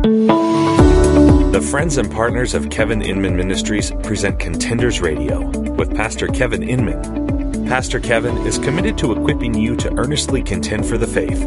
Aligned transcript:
The 0.00 1.68
friends 1.72 1.98
and 1.98 2.08
partners 2.08 2.54
of 2.54 2.70
Kevin 2.70 3.02
Inman 3.02 3.36
Ministries 3.36 3.90
present 4.04 4.38
Contenders 4.38 5.00
Radio 5.00 5.48
with 5.72 5.92
Pastor 5.96 6.28
Kevin 6.28 6.62
Inman. 6.62 7.66
Pastor 7.66 7.98
Kevin 7.98 8.36
is 8.46 8.58
committed 8.58 8.96
to 8.98 9.10
equipping 9.10 9.54
you 9.54 9.74
to 9.74 9.92
earnestly 9.98 10.40
contend 10.40 10.86
for 10.86 10.98
the 10.98 11.06
faith. 11.08 11.42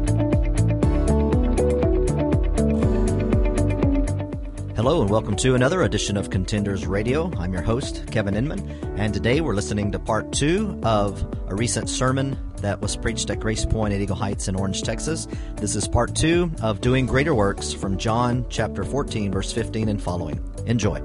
Hello 4.83 5.01
and 5.01 5.09
welcome 5.09 5.37
to 5.37 5.55
another 5.55 5.83
edition 5.83 6.17
of 6.17 6.29
Contenders 6.29 6.89
Radio. 6.89 7.30
I'm 7.39 7.53
your 7.53 7.62
host, 7.62 8.05
Kevin 8.11 8.34
Inman, 8.34 8.69
and 8.98 9.15
today 9.15 9.41
we're 9.41 9.55
listening 9.55 9.93
to 9.93 10.01
part 10.01 10.33
two 10.33 10.77
of 10.83 11.23
a 11.47 11.55
recent 11.55 11.89
sermon 11.89 12.37
that 12.56 12.80
was 12.80 12.97
preached 12.97 13.30
at 13.30 13.39
Grace 13.39 13.65
Point 13.65 13.95
at 13.95 14.01
Eagle 14.01 14.16
Heights 14.16 14.48
in 14.48 14.56
Orange, 14.56 14.83
Texas. 14.83 15.29
This 15.55 15.77
is 15.77 15.87
part 15.87 16.16
two 16.16 16.51
of 16.62 16.80
Doing 16.80 17.06
Greater 17.06 17.33
Works 17.33 17.73
from 17.73 17.97
John 17.97 18.45
chapter 18.48 18.83
14, 18.83 19.30
verse 19.30 19.53
15 19.53 19.89
and 19.89 20.03
following. 20.03 20.41
Enjoy. 20.66 21.01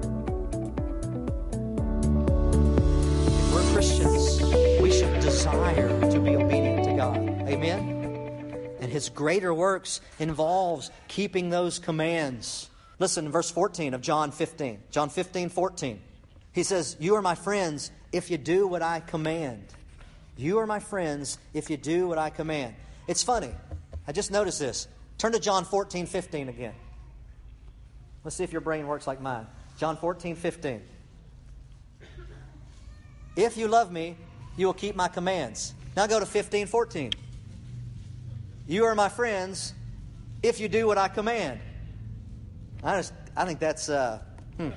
We're 3.54 3.74
Christians. 3.74 4.42
We 4.82 4.92
should 4.92 5.20
desire 5.20 5.88
to 6.10 6.20
be 6.20 6.36
obedient 6.36 6.84
to 6.86 6.94
God. 6.96 7.18
Amen? 7.48 8.76
And 8.80 8.92
His 8.92 9.10
greater 9.10 9.54
works 9.54 10.02
involves 10.18 10.90
keeping 11.08 11.52
those 11.52 11.78
commands. 11.78 12.72
Listen, 13.00 13.26
in 13.26 13.32
verse 13.32 13.52
14 13.52 13.94
of 13.94 14.02
John 14.02 14.32
15. 14.32 14.80
John 14.92 15.10
15, 15.10 15.50
14. 15.50 16.00
He 16.52 16.64
says, 16.64 16.98
You 17.00 17.16
are 17.16 17.22
my 17.22 17.36
friends 17.36 17.92
if 18.12 18.32
you 18.32 18.38
do 18.38 18.68
what 18.68 18.82
I 18.82 19.00
command. 19.00 19.64
You 20.36 20.60
are 20.60 20.68
my 20.68 20.80
friends 20.80 21.38
if 21.54 21.70
you 21.70 21.78
do 21.78 22.08
what 22.08 22.18
I 22.18 22.30
command. 22.30 22.76
It's 23.08 23.24
funny. 23.24 23.52
I 24.08 24.12
just 24.12 24.32
noticed 24.32 24.60
this. 24.60 24.88
Turn 25.18 25.32
to 25.32 25.40
John 25.40 25.66
14, 25.66 26.06
15 26.06 26.50
again. 26.50 26.74
Let's 28.24 28.36
see 28.36 28.44
if 28.44 28.52
your 28.52 28.62
brain 28.62 28.88
works 28.88 29.08
like 29.08 29.22
mine. 29.22 29.48
John 29.80 29.98
14, 29.98 30.36
15. 30.36 30.82
If 33.36 33.56
you 33.56 33.68
love 33.68 33.92
me, 33.92 34.16
you 34.58 34.66
will 34.66 34.74
keep 34.74 34.96
my 34.96 35.08
commands. 35.08 35.74
Now 35.96 36.08
go 36.08 36.20
to 36.20 36.26
15, 36.26 36.68
14. 36.68 37.12
You 38.68 38.86
are 38.86 38.96
my 38.96 39.10
friends 39.10 39.74
if 40.44 40.60
you 40.60 40.68
do 40.68 40.88
what 40.88 40.98
I 40.98 41.08
command. 41.08 41.60
I, 42.84 42.98
just, 42.98 43.14
I 43.36 43.46
think 43.46 43.60
that's 43.60 43.90
uh, 43.90 44.20
hmm, 44.58 44.70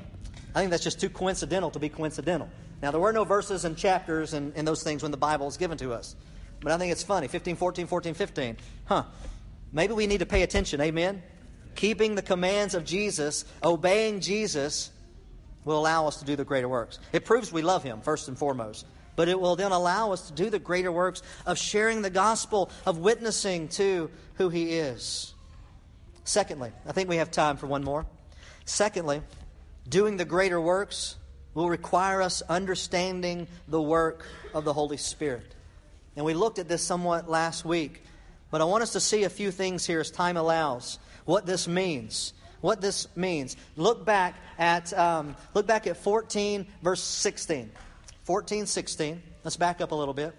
I 0.54 0.60
think 0.60 0.70
that's 0.70 0.82
just 0.82 1.00
too 1.00 1.10
coincidental 1.10 1.70
to 1.70 1.78
be 1.78 1.88
coincidental. 1.88 2.48
Now 2.82 2.90
there 2.90 3.00
were 3.00 3.12
no 3.12 3.24
verses 3.24 3.64
and 3.64 3.76
chapters 3.76 4.32
and, 4.32 4.52
and 4.56 4.66
those 4.66 4.82
things 4.82 5.02
when 5.02 5.10
the 5.10 5.18
Bible 5.18 5.46
was 5.46 5.56
given 5.56 5.78
to 5.78 5.92
us, 5.92 6.16
but 6.60 6.72
I 6.72 6.78
think 6.78 6.92
it's 6.92 7.02
funny. 7.02 7.28
15, 7.28 7.56
14, 7.56 7.86
14, 7.86 8.14
15. 8.14 8.56
Huh? 8.86 9.04
Maybe 9.72 9.92
we 9.92 10.06
need 10.06 10.18
to 10.18 10.26
pay 10.26 10.42
attention. 10.42 10.80
Amen. 10.80 11.22
Keeping 11.76 12.14
the 12.14 12.22
commands 12.22 12.74
of 12.74 12.84
Jesus, 12.84 13.44
obeying 13.62 14.20
Jesus, 14.20 14.90
will 15.64 15.78
allow 15.78 16.06
us 16.08 16.18
to 16.18 16.24
do 16.24 16.36
the 16.36 16.44
greater 16.44 16.68
works. 16.68 16.98
It 17.12 17.24
proves 17.24 17.52
we 17.52 17.62
love 17.62 17.82
Him 17.82 18.00
first 18.00 18.28
and 18.28 18.36
foremost 18.36 18.86
but 19.16 19.28
it 19.28 19.38
will 19.38 19.54
then 19.54 19.70
allow 19.70 20.12
us 20.12 20.28
to 20.28 20.32
do 20.32 20.48
the 20.48 20.58
greater 20.58 20.90
works 20.90 21.20
of 21.44 21.58
sharing 21.58 22.00
the 22.00 22.08
gospel, 22.08 22.70
of 22.86 22.96
witnessing 22.96 23.68
to 23.68 24.10
who 24.34 24.48
He 24.48 24.78
is. 24.78 25.34
Secondly, 26.30 26.70
I 26.86 26.92
think 26.92 27.08
we 27.08 27.16
have 27.16 27.32
time 27.32 27.56
for 27.56 27.66
one 27.66 27.82
more. 27.82 28.06
Secondly, 28.64 29.20
doing 29.88 30.16
the 30.16 30.24
greater 30.24 30.60
works 30.60 31.16
will 31.54 31.68
require 31.68 32.22
us 32.22 32.40
understanding 32.48 33.48
the 33.66 33.82
work 33.82 34.24
of 34.54 34.64
the 34.64 34.72
Holy 34.72 34.96
Spirit. 34.96 35.56
And 36.14 36.24
we 36.24 36.34
looked 36.34 36.60
at 36.60 36.68
this 36.68 36.84
somewhat 36.84 37.28
last 37.28 37.64
week, 37.64 38.04
but 38.52 38.60
I 38.60 38.64
want 38.64 38.84
us 38.84 38.92
to 38.92 39.00
see 39.00 39.24
a 39.24 39.28
few 39.28 39.50
things 39.50 39.84
here 39.84 39.98
as 39.98 40.12
time 40.12 40.36
allows. 40.36 41.00
What 41.24 41.46
this 41.46 41.66
means. 41.66 42.32
What 42.60 42.80
this 42.80 43.08
means. 43.16 43.56
Look 43.76 44.04
back 44.04 44.36
at 44.56 44.96
um, 44.96 45.34
look 45.52 45.66
back 45.66 45.88
at 45.88 45.96
14 45.96 46.64
verse 46.80 47.02
16. 47.02 47.72
14, 48.22 48.66
16. 48.66 49.20
Let's 49.42 49.56
back 49.56 49.80
up 49.80 49.90
a 49.90 49.96
little 49.96 50.14
bit. 50.14 50.32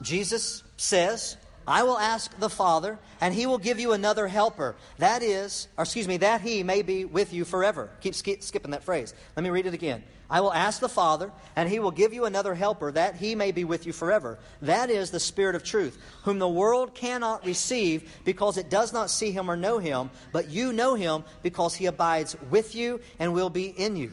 Jesus 0.00 0.62
says, 0.76 1.36
I 1.66 1.82
will 1.82 1.98
ask 1.98 2.36
the 2.38 2.50
Father, 2.50 2.98
and 3.20 3.34
he 3.34 3.46
will 3.46 3.58
give 3.58 3.78
you 3.78 3.92
another 3.92 4.26
helper. 4.26 4.74
That 4.98 5.22
is, 5.22 5.68
or 5.76 5.84
excuse 5.84 6.08
me, 6.08 6.18
that 6.18 6.40
he 6.40 6.62
may 6.62 6.82
be 6.82 7.04
with 7.04 7.32
you 7.32 7.44
forever. 7.44 7.90
Keep 8.00 8.14
sk- 8.14 8.42
skipping 8.42 8.72
that 8.72 8.84
phrase. 8.84 9.14
Let 9.36 9.42
me 9.42 9.50
read 9.50 9.66
it 9.66 9.74
again. 9.74 10.02
I 10.28 10.40
will 10.40 10.52
ask 10.52 10.80
the 10.80 10.88
Father, 10.88 11.30
and 11.56 11.68
he 11.68 11.78
will 11.78 11.90
give 11.90 12.14
you 12.14 12.24
another 12.24 12.54
helper, 12.54 12.90
that 12.92 13.16
he 13.16 13.34
may 13.34 13.52
be 13.52 13.64
with 13.64 13.86
you 13.86 13.92
forever. 13.92 14.38
That 14.62 14.88
is 14.88 15.10
the 15.10 15.20
Spirit 15.20 15.54
of 15.54 15.62
truth, 15.62 15.98
whom 16.22 16.38
the 16.38 16.48
world 16.48 16.94
cannot 16.94 17.44
receive 17.44 18.10
because 18.24 18.56
it 18.56 18.70
does 18.70 18.94
not 18.94 19.10
see 19.10 19.30
him 19.30 19.50
or 19.50 19.56
know 19.56 19.78
him, 19.78 20.08
but 20.32 20.48
you 20.48 20.72
know 20.72 20.94
him 20.94 21.24
because 21.42 21.74
he 21.74 21.84
abides 21.84 22.34
with 22.50 22.74
you 22.74 23.00
and 23.18 23.34
will 23.34 23.50
be 23.50 23.66
in 23.66 23.96
you. 23.96 24.12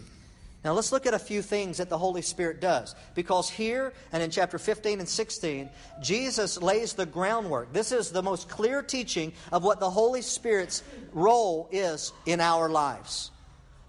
Now 0.64 0.74
let's 0.74 0.92
look 0.92 1.06
at 1.06 1.14
a 1.14 1.20
few 1.20 1.42
things 1.42 1.78
that 1.78 1.90
the 1.90 1.97
Holy 1.97 2.22
Spirit 2.22 2.59
does. 2.59 2.94
Because 3.16 3.50
here 3.50 3.94
and 4.12 4.22
in 4.22 4.30
chapter 4.30 4.59
15 4.59 5.00
and 5.00 5.08
16, 5.08 5.70
Jesus 6.02 6.62
lays 6.62 6.94
the 6.94 7.06
groundwork. 7.06 7.72
This 7.72 7.92
is 7.94 8.12
the 8.12 8.22
most 8.22 8.50
clear 8.50 8.81
teaching 8.81 9.31
of 9.53 9.64
what 9.64 9.80
the 9.80 9.90
Holy 9.90 10.22
Spirit's 10.22 10.84
role 11.14 11.70
is 11.72 12.12
in 12.25 12.42
our 12.42 12.68
lives. 12.68 13.31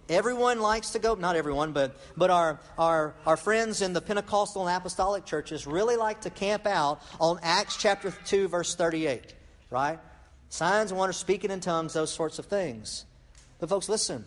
Everyone 0.08 0.60
likes 0.60 0.90
to 0.90 0.98
go, 0.98 1.14
not 1.14 1.36
everyone, 1.36 1.72
but, 1.72 1.96
but 2.16 2.30
our, 2.30 2.60
our, 2.78 3.14
our 3.26 3.36
friends 3.36 3.80
in 3.80 3.92
the 3.92 4.00
Pentecostal 4.00 4.66
and 4.66 4.76
Apostolic 4.76 5.24
churches 5.24 5.66
really 5.66 5.96
like 5.96 6.22
to 6.22 6.30
camp 6.30 6.66
out 6.66 7.00
on 7.20 7.38
Acts 7.42 7.76
chapter 7.76 8.12
2, 8.26 8.48
verse 8.48 8.74
38, 8.74 9.34
right? 9.70 10.00
Signs 10.48 10.90
and 10.90 10.98
wonders, 10.98 11.16
speaking 11.16 11.52
in 11.52 11.60
tongues, 11.60 11.92
those 11.92 12.12
sorts 12.12 12.40
of 12.40 12.46
things. 12.46 13.04
But, 13.60 13.68
folks, 13.68 13.88
listen 13.88 14.24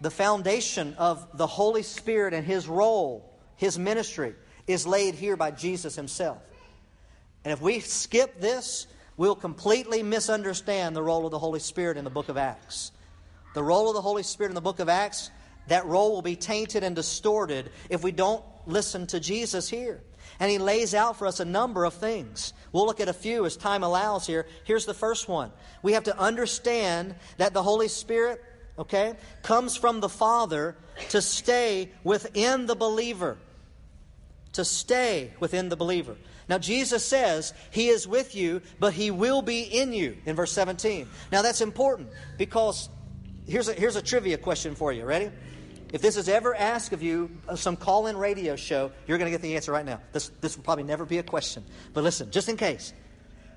the 0.00 0.10
foundation 0.10 0.94
of 0.98 1.26
the 1.36 1.46
Holy 1.46 1.82
Spirit 1.82 2.34
and 2.34 2.46
His 2.46 2.68
role, 2.68 3.34
His 3.56 3.78
ministry, 3.78 4.34
is 4.66 4.86
laid 4.86 5.14
here 5.14 5.36
by 5.36 5.50
Jesus 5.50 5.96
Himself. 5.96 6.38
And 7.44 7.52
if 7.52 7.60
we 7.60 7.80
skip 7.80 8.40
this, 8.40 8.86
we'll 9.16 9.36
completely 9.36 10.02
misunderstand 10.02 10.96
the 10.96 11.02
role 11.02 11.24
of 11.24 11.30
the 11.30 11.38
Holy 11.38 11.60
Spirit 11.60 11.96
in 11.96 12.04
the 12.04 12.10
book 12.10 12.28
of 12.28 12.36
Acts. 12.36 12.92
The 13.54 13.62
role 13.62 13.88
of 13.88 13.94
the 13.94 14.02
Holy 14.02 14.22
Spirit 14.22 14.50
in 14.50 14.54
the 14.54 14.60
book 14.60 14.80
of 14.80 14.88
Acts, 14.88 15.30
that 15.68 15.86
role 15.86 16.12
will 16.12 16.22
be 16.22 16.36
tainted 16.36 16.82
and 16.82 16.94
distorted 16.94 17.70
if 17.88 18.02
we 18.02 18.12
don't 18.12 18.44
listen 18.66 19.06
to 19.08 19.20
Jesus 19.20 19.68
here. 19.68 20.02
And 20.40 20.50
he 20.50 20.58
lays 20.58 20.94
out 20.94 21.16
for 21.16 21.26
us 21.26 21.40
a 21.40 21.44
number 21.44 21.84
of 21.84 21.94
things. 21.94 22.52
We'll 22.72 22.84
look 22.84 23.00
at 23.00 23.08
a 23.08 23.14
few 23.14 23.46
as 23.46 23.56
time 23.56 23.82
allows 23.82 24.26
here. 24.26 24.46
Here's 24.64 24.84
the 24.84 24.92
first 24.92 25.28
one. 25.28 25.52
We 25.82 25.92
have 25.92 26.04
to 26.04 26.18
understand 26.18 27.14
that 27.38 27.54
the 27.54 27.62
Holy 27.62 27.88
Spirit 27.88 28.42
okay, 28.78 29.14
comes 29.42 29.76
from 29.76 30.00
the 30.00 30.08
Father 30.08 30.76
to 31.10 31.22
stay 31.22 31.90
within 32.04 32.66
the 32.66 32.74
believer. 32.74 33.38
To 34.54 34.64
stay 34.64 35.32
within 35.40 35.68
the 35.68 35.76
believer. 35.76 36.16
Now, 36.48 36.58
Jesus 36.58 37.04
says 37.04 37.52
He 37.70 37.88
is 37.88 38.06
with 38.06 38.34
you, 38.34 38.62
but 38.78 38.92
He 38.92 39.10
will 39.10 39.42
be 39.42 39.62
in 39.62 39.92
you 39.92 40.16
in 40.24 40.36
verse 40.36 40.52
17. 40.52 41.08
Now, 41.32 41.42
that's 41.42 41.60
important 41.60 42.08
because 42.38 42.88
here's 43.46 43.68
a, 43.68 43.74
here's 43.74 43.96
a 43.96 44.02
trivia 44.02 44.38
question 44.38 44.74
for 44.74 44.92
you. 44.92 45.04
Ready? 45.04 45.30
If 45.92 46.02
this 46.02 46.16
is 46.16 46.28
ever 46.28 46.54
asked 46.54 46.92
of 46.92 47.02
you, 47.02 47.30
uh, 47.48 47.54
some 47.54 47.76
call 47.76 48.08
in 48.08 48.16
radio 48.16 48.56
show, 48.56 48.90
you're 49.06 49.18
going 49.18 49.30
to 49.30 49.34
get 49.36 49.42
the 49.42 49.54
answer 49.54 49.72
right 49.72 49.86
now. 49.86 50.00
This, 50.12 50.28
this 50.40 50.56
will 50.56 50.64
probably 50.64 50.84
never 50.84 51.04
be 51.04 51.18
a 51.18 51.22
question. 51.22 51.64
But 51.94 52.04
listen, 52.04 52.30
just 52.30 52.48
in 52.48 52.56
case. 52.56 52.92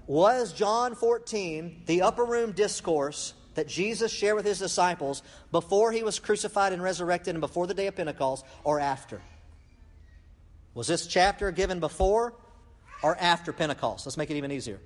Was 0.06 0.54
John 0.54 0.96
14 0.96 1.84
the 1.86 2.02
upper 2.02 2.26
room 2.26 2.52
discourse 2.52 3.34
that 3.56 3.68
Jesus 3.68 4.12
shared 4.12 4.36
with 4.36 4.46
his 4.46 4.60
disciples 4.60 5.24
before 5.52 5.92
he 5.92 6.04
was 6.04 6.20
crucified 6.20 6.74
and 6.74 6.82
resurrected 6.82 7.36
and 7.36 7.42
before 7.42 7.68
the 7.68 7.74
day 7.74 7.88
of 7.88 7.96
Pentecost 7.96 8.46
or 8.64 8.80
after? 8.80 9.22
Was 10.74 10.88
this 10.88 11.08
chapter 11.08 11.52
given 11.52 11.80
before 11.80 12.34
or 13.02 13.18
after 13.18 13.52
Pentecost? 13.52 14.06
Let's 14.06 14.18
make 14.18 14.30
it 14.30 14.38
even 14.38 14.52
easier. 14.52 14.80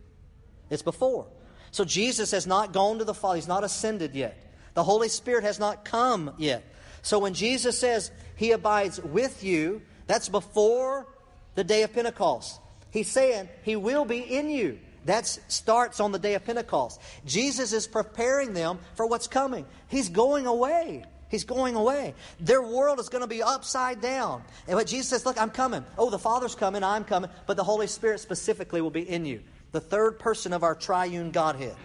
It's 0.70 0.82
before. 0.82 1.28
So 1.72 1.86
Jesus 1.86 2.32
has 2.32 2.48
not 2.48 2.72
gone 2.72 3.00
to 3.00 3.04
the 3.04 3.14
Father, 3.14 3.36
he's 3.36 3.48
not 3.48 3.64
ascended 3.64 4.16
yet. 4.16 4.40
The 4.74 4.84
Holy 4.84 5.10
Spirit 5.10 5.44
has 5.44 5.60
not 5.60 5.86
come 5.86 6.34
yet. 6.38 6.64
So 7.02 7.20
when 7.20 7.34
Jesus 7.34 7.78
says 7.78 8.12
he 8.36 8.52
abides 8.52 9.00
with 9.00 9.44
you, 9.44 9.82
that's 10.08 10.30
before 10.30 11.08
the 11.56 11.64
day 11.64 11.84
of 11.84 11.94
Pentecost. 11.94 12.60
He's 12.92 13.10
saying 13.10 13.50
he 13.64 13.76
will 13.76 14.06
be 14.06 14.20
in 14.20 14.50
you. 14.50 14.80
That 15.06 15.26
starts 15.26 16.00
on 16.00 16.12
the 16.12 16.20
day 16.20 16.36
of 16.36 16.46
Pentecost. 16.46 17.02
Jesus 17.26 17.74
is 17.74 17.88
preparing 17.88 18.54
them 18.54 18.80
for 18.96 19.06
what's 19.06 19.28
coming. 19.28 19.66
He's 19.88 20.10
going 20.10 20.46
away. 20.46 21.04
He's 21.30 21.44
going 21.44 21.76
away. 21.76 22.14
Their 22.40 22.62
world 22.62 23.00
is 23.00 23.10
going 23.10 23.24
to 23.24 23.28
be 23.28 23.42
upside 23.42 24.02
down. 24.02 24.44
And 24.68 24.76
what 24.78 24.88
Jesus 24.88 25.10
says, 25.10 25.26
Look, 25.26 25.42
I'm 25.42 25.50
coming. 25.50 25.84
Oh, 25.98 26.10
the 26.10 26.20
Father's 26.20 26.54
coming, 26.56 26.84
I'm 26.84 27.04
coming, 27.04 27.30
but 27.48 27.58
the 27.58 27.64
Holy 27.64 27.88
Spirit 27.88 28.20
specifically 28.20 28.82
will 28.82 28.92
be 28.92 29.10
in 29.10 29.26
you. 29.26 29.42
The 29.72 29.82
third 29.82 30.20
person 30.20 30.54
of 30.54 30.62
our 30.62 30.76
triune 30.76 31.32
Godhead, 31.32 31.76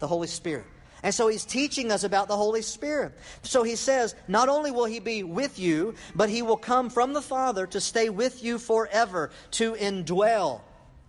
the 0.00 0.06
Holy 0.06 0.28
Spirit. 0.28 0.66
And 1.02 1.14
so 1.14 1.28
he's 1.28 1.44
teaching 1.44 1.92
us 1.92 2.04
about 2.04 2.28
the 2.28 2.36
Holy 2.36 2.62
Spirit. 2.62 3.12
So 3.42 3.62
he 3.62 3.76
says, 3.76 4.14
not 4.26 4.48
only 4.48 4.70
will 4.70 4.86
he 4.86 5.00
be 5.00 5.22
with 5.22 5.58
you, 5.58 5.94
but 6.14 6.30
he 6.30 6.40
will 6.42 6.56
come 6.56 6.88
from 6.88 7.12
the 7.12 7.20
Father 7.20 7.66
to 7.68 7.80
stay 7.80 8.08
with 8.08 8.42
you 8.42 8.58
forever, 8.58 9.30
to 9.52 9.74
indwell. 9.74 10.60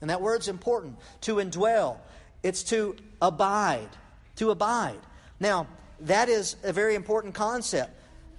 And 0.06 0.12
that 0.12 0.22
word's 0.22 0.50
important 0.50 1.00
to 1.22 1.38
indwell. 1.38 1.98
It's 2.44 2.62
to 2.66 2.96
abide. 3.24 3.90
To 4.36 4.52
abide. 4.52 5.00
Now, 5.40 5.66
that 6.02 6.30
is 6.30 6.58
a 6.62 6.72
very 6.72 6.94
important 6.94 7.34
concept. 7.34 7.90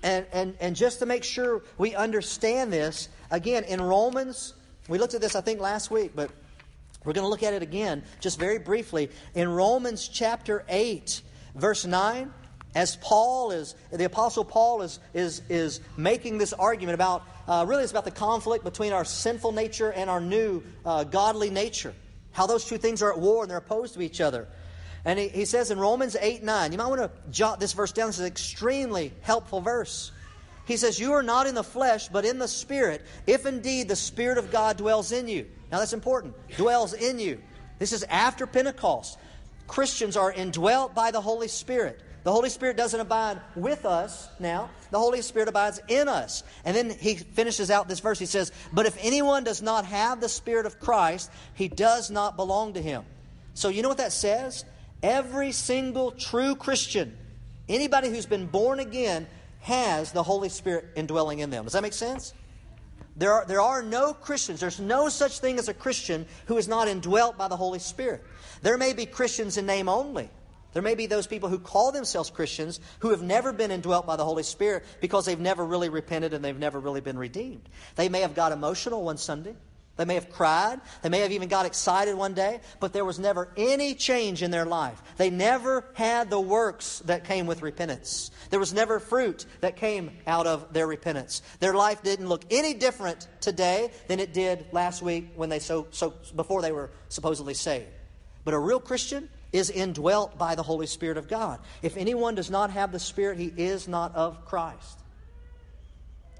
And, 0.00 0.26
and, 0.32 0.54
and 0.60 0.76
just 0.76 1.00
to 1.00 1.06
make 1.06 1.24
sure 1.24 1.64
we 1.76 1.96
understand 1.96 2.72
this, 2.72 3.08
again, 3.32 3.64
in 3.64 3.80
Romans, 3.80 4.54
we 4.86 4.98
looked 4.98 5.14
at 5.14 5.20
this, 5.20 5.34
I 5.34 5.40
think, 5.40 5.58
last 5.58 5.90
week, 5.90 6.12
but 6.14 6.30
we're 7.04 7.14
going 7.14 7.24
to 7.24 7.28
look 7.28 7.42
at 7.42 7.52
it 7.52 7.62
again, 7.62 8.04
just 8.20 8.38
very 8.38 8.60
briefly. 8.60 9.10
In 9.34 9.48
Romans 9.48 10.06
chapter 10.06 10.64
8, 10.68 11.20
verse 11.56 11.84
9, 11.84 12.32
as 12.76 12.94
Paul 12.96 13.52
is, 13.52 13.74
the 13.90 14.04
Apostle 14.04 14.44
Paul 14.44 14.82
is, 14.82 15.00
is, 15.14 15.40
is 15.48 15.80
making 15.96 16.36
this 16.36 16.52
argument 16.52 16.94
about, 16.94 17.26
uh, 17.48 17.64
really, 17.66 17.82
it's 17.82 17.90
about 17.90 18.04
the 18.04 18.10
conflict 18.10 18.64
between 18.64 18.92
our 18.92 19.04
sinful 19.04 19.52
nature 19.52 19.90
and 19.90 20.10
our 20.10 20.20
new 20.20 20.62
uh, 20.84 21.02
godly 21.04 21.48
nature. 21.48 21.94
How 22.32 22.46
those 22.46 22.66
two 22.66 22.76
things 22.76 23.00
are 23.00 23.10
at 23.10 23.18
war 23.18 23.42
and 23.42 23.50
they're 23.50 23.56
opposed 23.56 23.94
to 23.94 24.02
each 24.02 24.20
other. 24.20 24.46
And 25.06 25.18
he, 25.18 25.28
he 25.28 25.44
says 25.46 25.70
in 25.70 25.78
Romans 25.78 26.16
8 26.20 26.42
9, 26.42 26.70
you 26.70 26.76
might 26.76 26.88
want 26.88 27.00
to 27.00 27.10
jot 27.30 27.60
this 27.60 27.72
verse 27.72 27.92
down. 27.92 28.08
This 28.08 28.16
is 28.16 28.20
an 28.20 28.26
extremely 28.26 29.14
helpful 29.22 29.62
verse. 29.62 30.12
He 30.66 30.76
says, 30.76 31.00
You 31.00 31.14
are 31.14 31.22
not 31.22 31.46
in 31.46 31.54
the 31.54 31.64
flesh, 31.64 32.08
but 32.08 32.26
in 32.26 32.38
the 32.38 32.48
Spirit, 32.48 33.06
if 33.26 33.46
indeed 33.46 33.88
the 33.88 33.96
Spirit 33.96 34.36
of 34.36 34.50
God 34.50 34.76
dwells 34.76 35.12
in 35.12 35.28
you. 35.28 35.46
Now 35.72 35.78
that's 35.78 35.94
important. 35.94 36.34
Dwells 36.58 36.92
in 36.92 37.20
you. 37.20 37.40
This 37.78 37.94
is 37.94 38.02
after 38.02 38.46
Pentecost. 38.46 39.18
Christians 39.66 40.14
are 40.14 40.30
indwelt 40.30 40.94
by 40.94 41.10
the 41.10 41.22
Holy 41.22 41.48
Spirit. 41.48 42.02
The 42.26 42.32
Holy 42.32 42.50
Spirit 42.50 42.76
doesn't 42.76 42.98
abide 42.98 43.40
with 43.54 43.86
us 43.86 44.28
now. 44.40 44.68
The 44.90 44.98
Holy 44.98 45.22
Spirit 45.22 45.46
abides 45.46 45.80
in 45.86 46.08
us. 46.08 46.42
And 46.64 46.76
then 46.76 46.90
he 46.90 47.14
finishes 47.14 47.70
out 47.70 47.86
this 47.86 48.00
verse. 48.00 48.18
He 48.18 48.26
says, 48.26 48.50
But 48.72 48.84
if 48.84 48.98
anyone 49.00 49.44
does 49.44 49.62
not 49.62 49.84
have 49.84 50.20
the 50.20 50.28
Spirit 50.28 50.66
of 50.66 50.80
Christ, 50.80 51.30
he 51.54 51.68
does 51.68 52.10
not 52.10 52.34
belong 52.34 52.72
to 52.72 52.82
him. 52.82 53.04
So 53.54 53.68
you 53.68 53.80
know 53.80 53.88
what 53.88 53.98
that 53.98 54.12
says? 54.12 54.64
Every 55.04 55.52
single 55.52 56.10
true 56.10 56.56
Christian, 56.56 57.16
anybody 57.68 58.08
who's 58.08 58.26
been 58.26 58.46
born 58.46 58.80
again, 58.80 59.28
has 59.60 60.10
the 60.10 60.24
Holy 60.24 60.48
Spirit 60.48 60.86
indwelling 60.96 61.38
in 61.38 61.50
them. 61.50 61.62
Does 61.62 61.74
that 61.74 61.82
make 61.82 61.92
sense? 61.92 62.34
There 63.14 63.34
are, 63.34 63.44
there 63.46 63.60
are 63.60 63.82
no 63.82 64.12
Christians, 64.12 64.58
there's 64.58 64.80
no 64.80 65.08
such 65.10 65.38
thing 65.38 65.60
as 65.60 65.68
a 65.68 65.74
Christian 65.74 66.26
who 66.46 66.58
is 66.58 66.66
not 66.66 66.88
indwelt 66.88 67.38
by 67.38 67.46
the 67.46 67.56
Holy 67.56 67.78
Spirit. 67.78 68.24
There 68.62 68.76
may 68.76 68.94
be 68.94 69.06
Christians 69.06 69.58
in 69.58 69.64
name 69.64 69.88
only. 69.88 70.28
There 70.76 70.82
may 70.82 70.94
be 70.94 71.06
those 71.06 71.26
people 71.26 71.48
who 71.48 71.58
call 71.58 71.90
themselves 71.90 72.28
Christians 72.28 72.80
who 72.98 73.08
have 73.08 73.22
never 73.22 73.50
been 73.50 73.70
indwelt 73.70 74.04
by 74.06 74.16
the 74.16 74.26
Holy 74.26 74.42
Spirit 74.42 74.84
because 75.00 75.24
they've 75.24 75.40
never 75.40 75.64
really 75.64 75.88
repented 75.88 76.34
and 76.34 76.44
they've 76.44 76.58
never 76.58 76.78
really 76.78 77.00
been 77.00 77.16
redeemed. 77.16 77.66
They 77.94 78.10
may 78.10 78.20
have 78.20 78.34
got 78.34 78.52
emotional 78.52 79.02
one 79.02 79.16
Sunday. 79.16 79.56
They 79.96 80.04
may 80.04 80.16
have 80.16 80.30
cried. 80.30 80.82
They 81.00 81.08
may 81.08 81.20
have 81.20 81.32
even 81.32 81.48
got 81.48 81.64
excited 81.64 82.14
one 82.14 82.34
day, 82.34 82.60
but 82.78 82.92
there 82.92 83.06
was 83.06 83.18
never 83.18 83.48
any 83.56 83.94
change 83.94 84.42
in 84.42 84.50
their 84.50 84.66
life. 84.66 85.02
They 85.16 85.30
never 85.30 85.82
had 85.94 86.28
the 86.28 86.40
works 86.40 86.98
that 87.06 87.24
came 87.24 87.46
with 87.46 87.62
repentance. 87.62 88.30
There 88.50 88.60
was 88.60 88.74
never 88.74 89.00
fruit 89.00 89.46
that 89.62 89.76
came 89.76 90.10
out 90.26 90.46
of 90.46 90.74
their 90.74 90.86
repentance. 90.86 91.40
Their 91.58 91.72
life 91.72 92.02
didn't 92.02 92.28
look 92.28 92.44
any 92.50 92.74
different 92.74 93.28
today 93.40 93.92
than 94.08 94.20
it 94.20 94.34
did 94.34 94.66
last 94.72 95.00
week 95.00 95.30
when 95.36 95.48
they 95.48 95.58
so, 95.58 95.86
so 95.90 96.12
before 96.34 96.60
they 96.60 96.72
were 96.72 96.90
supposedly 97.08 97.54
saved. 97.54 97.88
But 98.44 98.52
a 98.52 98.58
real 98.58 98.78
Christian 98.78 99.30
is 99.56 99.70
indwelt 99.70 100.38
by 100.38 100.54
the 100.54 100.62
Holy 100.62 100.86
Spirit 100.86 101.16
of 101.16 101.28
God. 101.28 101.60
If 101.82 101.96
anyone 101.96 102.34
does 102.34 102.50
not 102.50 102.70
have 102.70 102.92
the 102.92 102.98
Spirit, 102.98 103.38
he 103.38 103.52
is 103.56 103.88
not 103.88 104.14
of 104.14 104.44
Christ. 104.44 105.00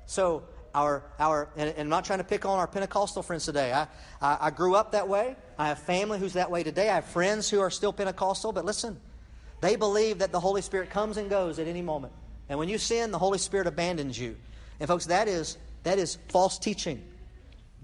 So 0.07 0.45
our, 0.75 1.03
our 1.19 1.49
and, 1.57 1.71
and, 1.71 1.81
I'm 1.81 1.89
not 1.89 2.05
trying 2.05 2.19
to 2.19 2.25
pick 2.25 2.45
on 2.45 2.59
our 2.59 2.67
Pentecostal 2.67 3.23
friends 3.23 3.45
today. 3.45 3.73
I, 3.73 3.89
I, 4.21 4.39
I 4.43 4.51
grew 4.51 4.75
up 4.75 4.93
that 4.93 5.09
way. 5.09 5.37
I 5.59 5.69
have 5.69 5.79
family 5.79 6.19
who's 6.19 6.35
that 6.35 6.51
way 6.51 6.63
today. 6.63 6.91
I 6.91 6.97
have 6.97 7.07
friends 7.07 7.49
who 7.49 7.61
are 7.61 7.71
still 7.71 7.93
Pentecostal. 7.93 8.53
But 8.53 8.65
listen, 8.65 9.01
they 9.61 9.77
believe 9.77 10.19
that 10.19 10.33
the 10.33 10.41
Holy 10.41 10.63
Spirit 10.63 10.91
comes 10.91 11.17
and 11.17 11.31
goes 11.31 11.59
at 11.59 11.67
any 11.67 11.83
moment. 11.83 12.13
And 12.49 12.59
when 12.59 12.69
you 12.69 12.79
sin, 12.79 13.11
the 13.11 13.19
Holy 13.19 13.39
Spirit 13.39 13.67
abandons 13.67 14.19
you. 14.19 14.37
And 14.79 14.87
folks, 14.87 15.07
that 15.07 15.29
is, 15.29 15.57
that 15.83 15.99
is 15.99 16.19
false 16.29 16.59
teaching. 16.59 17.03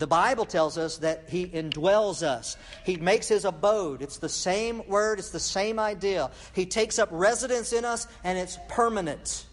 The 0.02 0.08
Bible 0.08 0.46
tells 0.46 0.78
us 0.78 0.98
that 0.98 1.26
He 1.28 1.46
indwells 1.46 2.24
us. 2.24 2.56
He 2.84 2.96
makes 2.96 3.28
His 3.28 3.44
abode. 3.44 4.02
It's 4.02 4.18
the 4.18 4.28
same 4.28 4.84
word, 4.88 5.20
it's 5.20 5.30
the 5.30 5.38
same 5.38 5.78
idea. 5.78 6.32
He 6.54 6.66
takes 6.66 6.98
up 6.98 7.08
residence 7.12 7.72
in 7.72 7.84
us, 7.84 8.08
and 8.24 8.36
it's 8.36 8.58
permanent. 8.68 9.46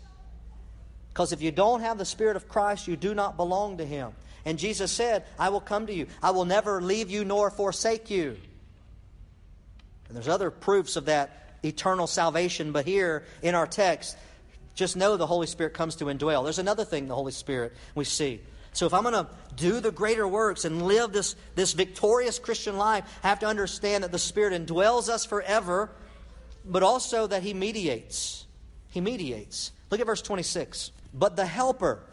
Because 1.09 1.33
if 1.33 1.43
you 1.43 1.51
don't 1.51 1.81
have 1.81 1.99
the 1.99 2.05
Spirit 2.05 2.35
of 2.35 2.49
Christ, 2.49 2.87
you 2.87 2.95
do 2.95 3.13
not 3.13 3.37
belong 3.37 3.77
to 3.77 3.85
Him. 3.85 4.13
And 4.43 4.57
Jesus 4.57 4.91
said, 4.91 5.23
I 5.37 5.49
will 5.49 5.61
come 5.61 5.85
to 5.85 5.93
you. 5.93 6.07
I 6.23 6.31
will 6.31 6.45
never 6.45 6.81
leave 6.81 7.11
you 7.11 7.23
nor 7.23 7.51
forsake 7.51 8.09
you. 8.09 8.35
And 10.07 10.17
there's 10.17 10.27
other 10.27 10.49
proofs 10.49 10.95
of 10.95 11.05
that 11.05 11.59
eternal 11.61 12.07
salvation, 12.07 12.71
but 12.71 12.87
here 12.87 13.23
in 13.43 13.53
our 13.53 13.67
text, 13.67 14.17
just 14.73 14.97
know 14.97 15.15
the 15.15 15.27
Holy 15.27 15.45
Spirit 15.45 15.75
comes 15.75 15.97
to 15.97 16.05
indwell. 16.05 16.43
There's 16.43 16.57
another 16.57 16.85
thing 16.85 17.07
the 17.07 17.13
Holy 17.13 17.33
Spirit 17.33 17.73
we 17.93 18.03
see. 18.03 18.41
So 18.73 18.85
if 18.85 18.93
I'm 18.93 19.03
going 19.03 19.13
to 19.13 19.27
do 19.55 19.79
the 19.79 19.91
greater 19.91 20.27
works 20.27 20.65
and 20.65 20.83
live 20.83 21.11
this, 21.11 21.35
this 21.55 21.73
victorious 21.73 22.39
Christian 22.39 22.77
life, 22.77 23.03
I 23.23 23.29
have 23.29 23.39
to 23.39 23.47
understand 23.47 24.03
that 24.03 24.11
the 24.11 24.19
Spirit 24.19 24.53
indwells 24.53 25.09
us 25.09 25.25
forever, 25.25 25.89
but 26.65 26.83
also 26.83 27.27
that 27.27 27.43
He 27.43 27.53
mediates. 27.53 28.45
He 28.89 29.01
mediates. 29.01 29.71
Look 29.89 29.99
at 29.99 30.05
verse 30.05 30.21
26. 30.21 30.91
But 31.13 31.35
the 31.35 31.45
Helper, 31.45 32.03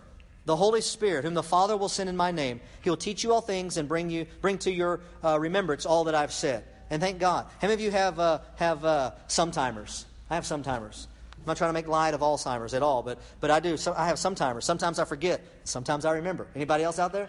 the 0.44 0.56
Holy 0.56 0.80
Spirit, 0.80 1.24
whom 1.24 1.34
the 1.34 1.42
Father 1.42 1.76
will 1.76 1.88
send 1.88 2.08
in 2.08 2.16
my 2.16 2.30
name, 2.30 2.60
he 2.82 2.90
will 2.90 2.96
teach 2.96 3.22
you 3.22 3.32
all 3.32 3.40
things 3.40 3.76
and 3.76 3.88
bring 3.88 4.10
you 4.10 4.26
bring 4.40 4.58
to 4.58 4.70
your 4.70 5.00
uh, 5.22 5.38
remembrance 5.38 5.84
all 5.84 6.04
that 6.04 6.14
I've 6.14 6.32
said. 6.32 6.64
And 6.88 7.02
thank 7.02 7.18
God. 7.18 7.46
How 7.60 7.68
many 7.68 7.74
of 7.74 7.80
you 7.80 7.90
have 7.90 8.18
uh, 8.18 8.38
have 8.56 8.84
uh, 8.84 9.10
sometimers? 9.28 10.04
I 10.30 10.36
have 10.36 10.44
sometimers. 10.44 11.06
I'm 11.46 11.50
not 11.50 11.58
trying 11.58 11.68
to 11.68 11.74
make 11.74 11.86
light 11.86 12.12
of 12.12 12.22
Alzheimer's 12.22 12.74
at 12.74 12.82
all, 12.82 13.04
but 13.04 13.20
but 13.38 13.52
I 13.52 13.60
do. 13.60 13.76
So 13.76 13.94
I 13.96 14.06
have 14.08 14.16
sometimers. 14.16 14.64
Sometimes 14.64 14.98
I 14.98 15.04
forget. 15.04 15.40
Sometimes 15.62 16.04
I 16.04 16.14
remember. 16.14 16.48
Anybody 16.56 16.82
else 16.82 16.98
out 16.98 17.12
there? 17.12 17.28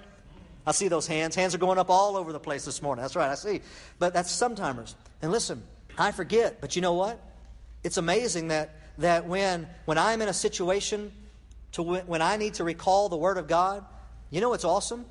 I 0.65 0.71
see 0.71 0.87
those 0.87 1.05
hands. 1.05 1.35
Hands 1.35 1.53
are 1.53 1.59
going 1.59 1.77
up 1.77 1.91
all 1.91 2.17
over 2.17 2.33
the 2.33 2.39
place 2.39 2.65
this 2.65 2.81
morning. 2.81 3.03
That's 3.03 3.15
right. 3.15 3.29
I 3.29 3.35
see. 3.35 3.61
But 3.99 4.15
that's 4.15 4.35
sometimers. 4.35 4.95
And 5.21 5.31
listen, 5.31 5.61
I 5.99 6.11
forget. 6.11 6.59
But 6.61 6.75
you 6.75 6.81
know 6.81 6.93
what? 6.93 7.21
It's 7.83 7.97
amazing 7.97 8.47
that 8.47 8.73
that 8.97 9.27
when 9.27 9.67
when 9.85 9.99
I'm 9.99 10.19
in 10.23 10.29
a 10.29 10.33
situation 10.33 11.11
to 11.73 11.83
when 11.83 12.23
I 12.23 12.37
need 12.37 12.55
to 12.55 12.63
recall 12.63 13.09
the 13.09 13.17
Word 13.17 13.37
of 13.37 13.47
God, 13.47 13.85
you 14.31 14.41
know 14.41 14.49
what's 14.49 14.65
awesome? 14.65 15.05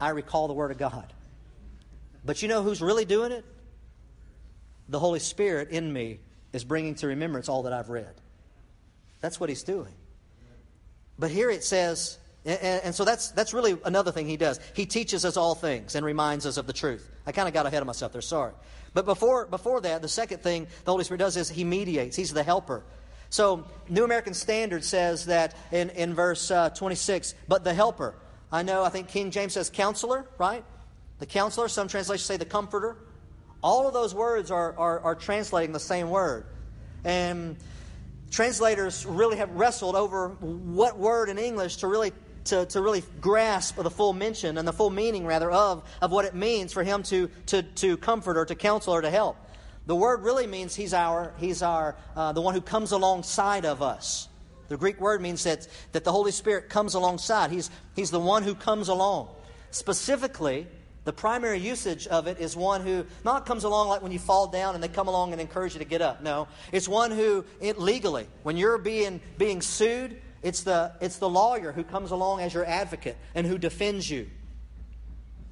I 0.00 0.10
recall 0.10 0.46
the 0.46 0.54
Word 0.54 0.70
of 0.70 0.78
God. 0.78 1.12
But 2.24 2.40
you 2.40 2.46
know 2.46 2.62
who's 2.62 2.80
really 2.80 3.04
doing 3.04 3.32
it? 3.32 3.44
The 4.88 5.00
Holy 5.00 5.18
Spirit 5.18 5.70
in 5.70 5.92
me 5.92 6.20
is 6.54 6.64
bringing 6.64 6.94
to 6.96 7.08
remembrance 7.08 7.48
all 7.48 7.64
that 7.64 7.72
I've 7.72 7.90
read. 7.90 8.14
That's 9.20 9.40
what 9.40 9.48
He's 9.48 9.62
doing. 9.62 9.92
But 11.18 11.30
here 11.30 11.50
it 11.50 11.64
says, 11.64 12.18
and, 12.44 12.94
so 12.94 13.04
that's, 13.04 13.30
that's 13.30 13.54
really 13.54 13.78
another 13.84 14.12
thing 14.12 14.28
He 14.28 14.36
does. 14.36 14.60
He 14.74 14.86
teaches 14.86 15.24
us 15.24 15.36
all 15.36 15.54
things 15.54 15.94
and 15.94 16.04
reminds 16.04 16.46
us 16.46 16.56
of 16.56 16.66
the 16.66 16.72
truth. 16.72 17.10
I 17.26 17.32
kind 17.32 17.48
of 17.48 17.54
got 17.54 17.66
ahead 17.66 17.82
of 17.82 17.86
myself 17.86 18.12
there, 18.12 18.22
sorry. 18.22 18.52
But 18.92 19.04
before, 19.06 19.46
before 19.46 19.80
that, 19.80 20.02
the 20.02 20.08
second 20.08 20.42
thing 20.42 20.66
the 20.84 20.90
Holy 20.90 21.04
Spirit 21.04 21.18
does 21.18 21.36
is 21.36 21.48
He 21.48 21.64
mediates, 21.64 22.16
He's 22.16 22.32
the 22.32 22.42
helper. 22.42 22.84
So, 23.30 23.64
New 23.88 24.04
American 24.04 24.34
Standard 24.34 24.84
says 24.84 25.26
that 25.26 25.56
in, 25.72 25.90
in 25.90 26.14
verse 26.14 26.52
uh, 26.52 26.70
26, 26.70 27.34
but 27.48 27.64
the 27.64 27.74
helper. 27.74 28.14
I 28.52 28.62
know, 28.62 28.84
I 28.84 28.90
think 28.90 29.08
King 29.08 29.32
James 29.32 29.54
says 29.54 29.70
counselor, 29.70 30.24
right? 30.38 30.64
The 31.18 31.26
counselor, 31.26 31.66
some 31.66 31.88
translations 31.88 32.26
say 32.26 32.36
the 32.36 32.44
comforter. 32.44 32.96
All 33.64 33.88
of 33.88 33.94
those 33.94 34.14
words 34.14 34.50
are, 34.50 34.76
are, 34.76 35.00
are 35.00 35.14
translating 35.14 35.72
the 35.72 35.80
same 35.80 36.10
word. 36.10 36.44
And 37.02 37.56
translators 38.30 39.06
really 39.06 39.38
have 39.38 39.50
wrestled 39.52 39.96
over 39.96 40.28
what 40.28 40.98
word 40.98 41.30
in 41.30 41.38
English 41.38 41.76
to 41.76 41.88
really 41.88 42.12
to, 42.44 42.66
to 42.66 42.82
really 42.82 43.02
grasp 43.22 43.76
the 43.76 43.90
full 43.90 44.12
mention 44.12 44.58
and 44.58 44.68
the 44.68 44.72
full 44.74 44.90
meaning 44.90 45.24
rather 45.24 45.50
of, 45.50 45.82
of 46.02 46.12
what 46.12 46.26
it 46.26 46.34
means 46.34 46.74
for 46.74 46.82
him 46.82 47.02
to, 47.04 47.30
to, 47.46 47.62
to 47.62 47.96
comfort 47.96 48.36
or 48.36 48.44
to 48.44 48.54
counsel 48.54 48.94
or 48.94 49.00
to 49.00 49.10
help. 49.10 49.38
The 49.86 49.96
word 49.96 50.22
really 50.22 50.46
means 50.46 50.74
he's 50.74 50.92
our, 50.92 51.32
he's 51.38 51.62
our 51.62 51.96
uh, 52.14 52.32
the 52.32 52.42
one 52.42 52.52
who 52.52 52.60
comes 52.60 52.92
alongside 52.92 53.64
of 53.64 53.80
us. 53.80 54.28
The 54.68 54.76
Greek 54.76 55.00
word 55.00 55.22
means 55.22 55.42
that, 55.44 55.66
that 55.92 56.04
the 56.04 56.12
Holy 56.12 56.32
Spirit 56.32 56.68
comes 56.68 56.92
alongside. 56.92 57.50
He's, 57.50 57.70
he's 57.96 58.10
the 58.10 58.20
one 58.20 58.42
who 58.42 58.54
comes 58.54 58.88
along. 58.88 59.30
Specifically, 59.70 60.66
the 61.04 61.12
primary 61.12 61.58
usage 61.58 62.06
of 62.06 62.26
it 62.26 62.40
is 62.40 62.56
one 62.56 62.80
who 62.80 63.04
not 63.24 63.44
comes 63.44 63.64
along 63.64 63.88
like 63.88 64.02
when 64.02 64.12
you 64.12 64.18
fall 64.18 64.46
down 64.46 64.74
and 64.74 64.82
they 64.82 64.88
come 64.88 65.06
along 65.06 65.32
and 65.32 65.40
encourage 65.40 65.74
you 65.74 65.78
to 65.78 65.84
get 65.84 66.00
up. 66.00 66.22
No, 66.22 66.48
it's 66.72 66.88
one 66.88 67.10
who 67.10 67.44
it, 67.60 67.78
legally, 67.78 68.26
when 68.42 68.56
you're 68.56 68.78
being 68.78 69.20
being 69.36 69.60
sued, 69.60 70.20
it's 70.42 70.62
the 70.62 70.92
it's 71.00 71.18
the 71.18 71.28
lawyer 71.28 71.72
who 71.72 71.84
comes 71.84 72.10
along 72.10 72.40
as 72.40 72.54
your 72.54 72.64
advocate 72.64 73.16
and 73.34 73.46
who 73.46 73.58
defends 73.58 74.10
you, 74.10 74.28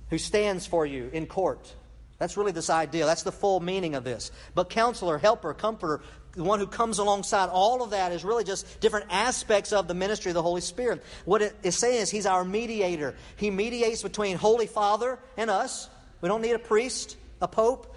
who 0.09 0.19
stands 0.19 0.67
for 0.67 0.87
you 0.87 1.11
in 1.13 1.27
court. 1.27 1.75
That's 2.19 2.37
really 2.37 2.53
this 2.53 2.71
idea. 2.71 3.05
That's 3.05 3.25
the 3.25 3.33
full 3.33 3.59
meaning 3.59 3.97
of 3.97 4.05
this. 4.05 4.31
But 4.55 4.71
counselor, 4.71 5.19
helper, 5.19 5.53
comforter, 5.55 6.03
the 6.35 6.45
one 6.45 6.59
who 6.61 6.67
comes 6.67 6.99
alongside, 6.99 7.51
all 7.51 7.83
of 7.83 7.91
that 7.91 8.13
is 8.13 8.25
really 8.25 8.45
just 8.45 8.81
different 8.81 9.07
aspects 9.11 9.73
of 9.73 9.87
the 9.87 9.95
ministry 9.95 10.31
of 10.31 10.35
the 10.35 10.43
Holy 10.43 10.63
Spirit. 10.63 11.03
What 11.25 11.43
it 11.43 11.55
is 11.63 11.77
saying 11.77 12.01
is 12.01 12.11
He's 12.11 12.27
our 12.27 12.45
mediator. 12.45 13.15
He 13.37 13.51
mediates 13.51 14.03
between 14.03 14.37
Holy 14.37 14.67
Father 14.67 15.19
and 15.37 15.51
us. 15.51 15.91
We 16.21 16.29
don't 16.29 16.41
need 16.41 16.53
a 16.53 16.59
priest, 16.59 17.17
a 17.41 17.49
pope. 17.49 17.95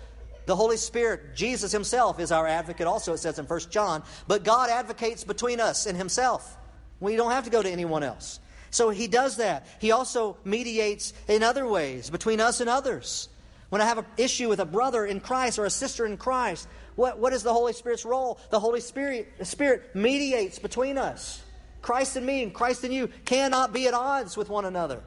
The 0.48 0.56
Holy 0.56 0.78
Spirit, 0.78 1.36
Jesus 1.36 1.72
Himself, 1.72 2.20
is 2.20 2.32
our 2.32 2.46
advocate, 2.46 2.88
also, 2.88 3.14
it 3.14 3.20
says 3.20 3.40
in 3.40 3.46
1 3.46 3.60
John. 3.72 4.04
But 4.28 4.44
God 4.44 4.70
advocates 4.70 5.24
between 5.24 5.60
us 5.60 5.86
and 5.86 5.98
Himself. 5.98 6.58
We 7.00 7.16
don't 7.16 7.32
have 7.32 7.46
to 7.46 7.50
go 7.50 7.64
to 7.64 7.70
anyone 7.70 8.04
else. 8.04 8.40
So 8.70 8.90
He 8.90 9.08
does 9.08 9.38
that. 9.38 9.66
He 9.80 9.92
also 9.92 10.38
mediates 10.44 11.14
in 11.28 11.42
other 11.42 11.66
ways 11.68 12.10
between 12.10 12.42
us 12.42 12.60
and 12.60 12.70
others. 12.70 13.30
When 13.76 13.82
I 13.82 13.88
have 13.88 13.98
an 13.98 14.06
issue 14.16 14.48
with 14.48 14.62
a 14.62 14.66
brother 14.66 15.06
in 15.06 15.20
Christ 15.20 15.60
or 15.60 15.66
a 15.66 15.70
sister 15.70 16.06
in 16.06 16.16
Christ, 16.16 16.66
what, 16.96 17.20
what 17.20 17.34
is 17.34 17.44
the 17.44 17.52
Holy 17.52 17.74
Spirit's 17.74 18.06
role? 18.06 18.40
The 18.50 18.58
Holy 18.58 18.80
Spirit, 18.80 19.34
the 19.38 19.44
Spirit 19.44 19.94
mediates 19.94 20.60
between 20.60 20.98
us. 20.98 21.44
Christ 21.82 22.16
and 22.16 22.26
me 22.26 22.42
and 22.42 22.54
Christ 22.54 22.86
and 22.86 22.94
you 22.94 23.10
cannot 23.26 23.74
be 23.74 23.86
at 23.90 23.94
odds 23.94 24.38
with 24.38 24.48
one 24.48 24.64
another. 24.64 25.04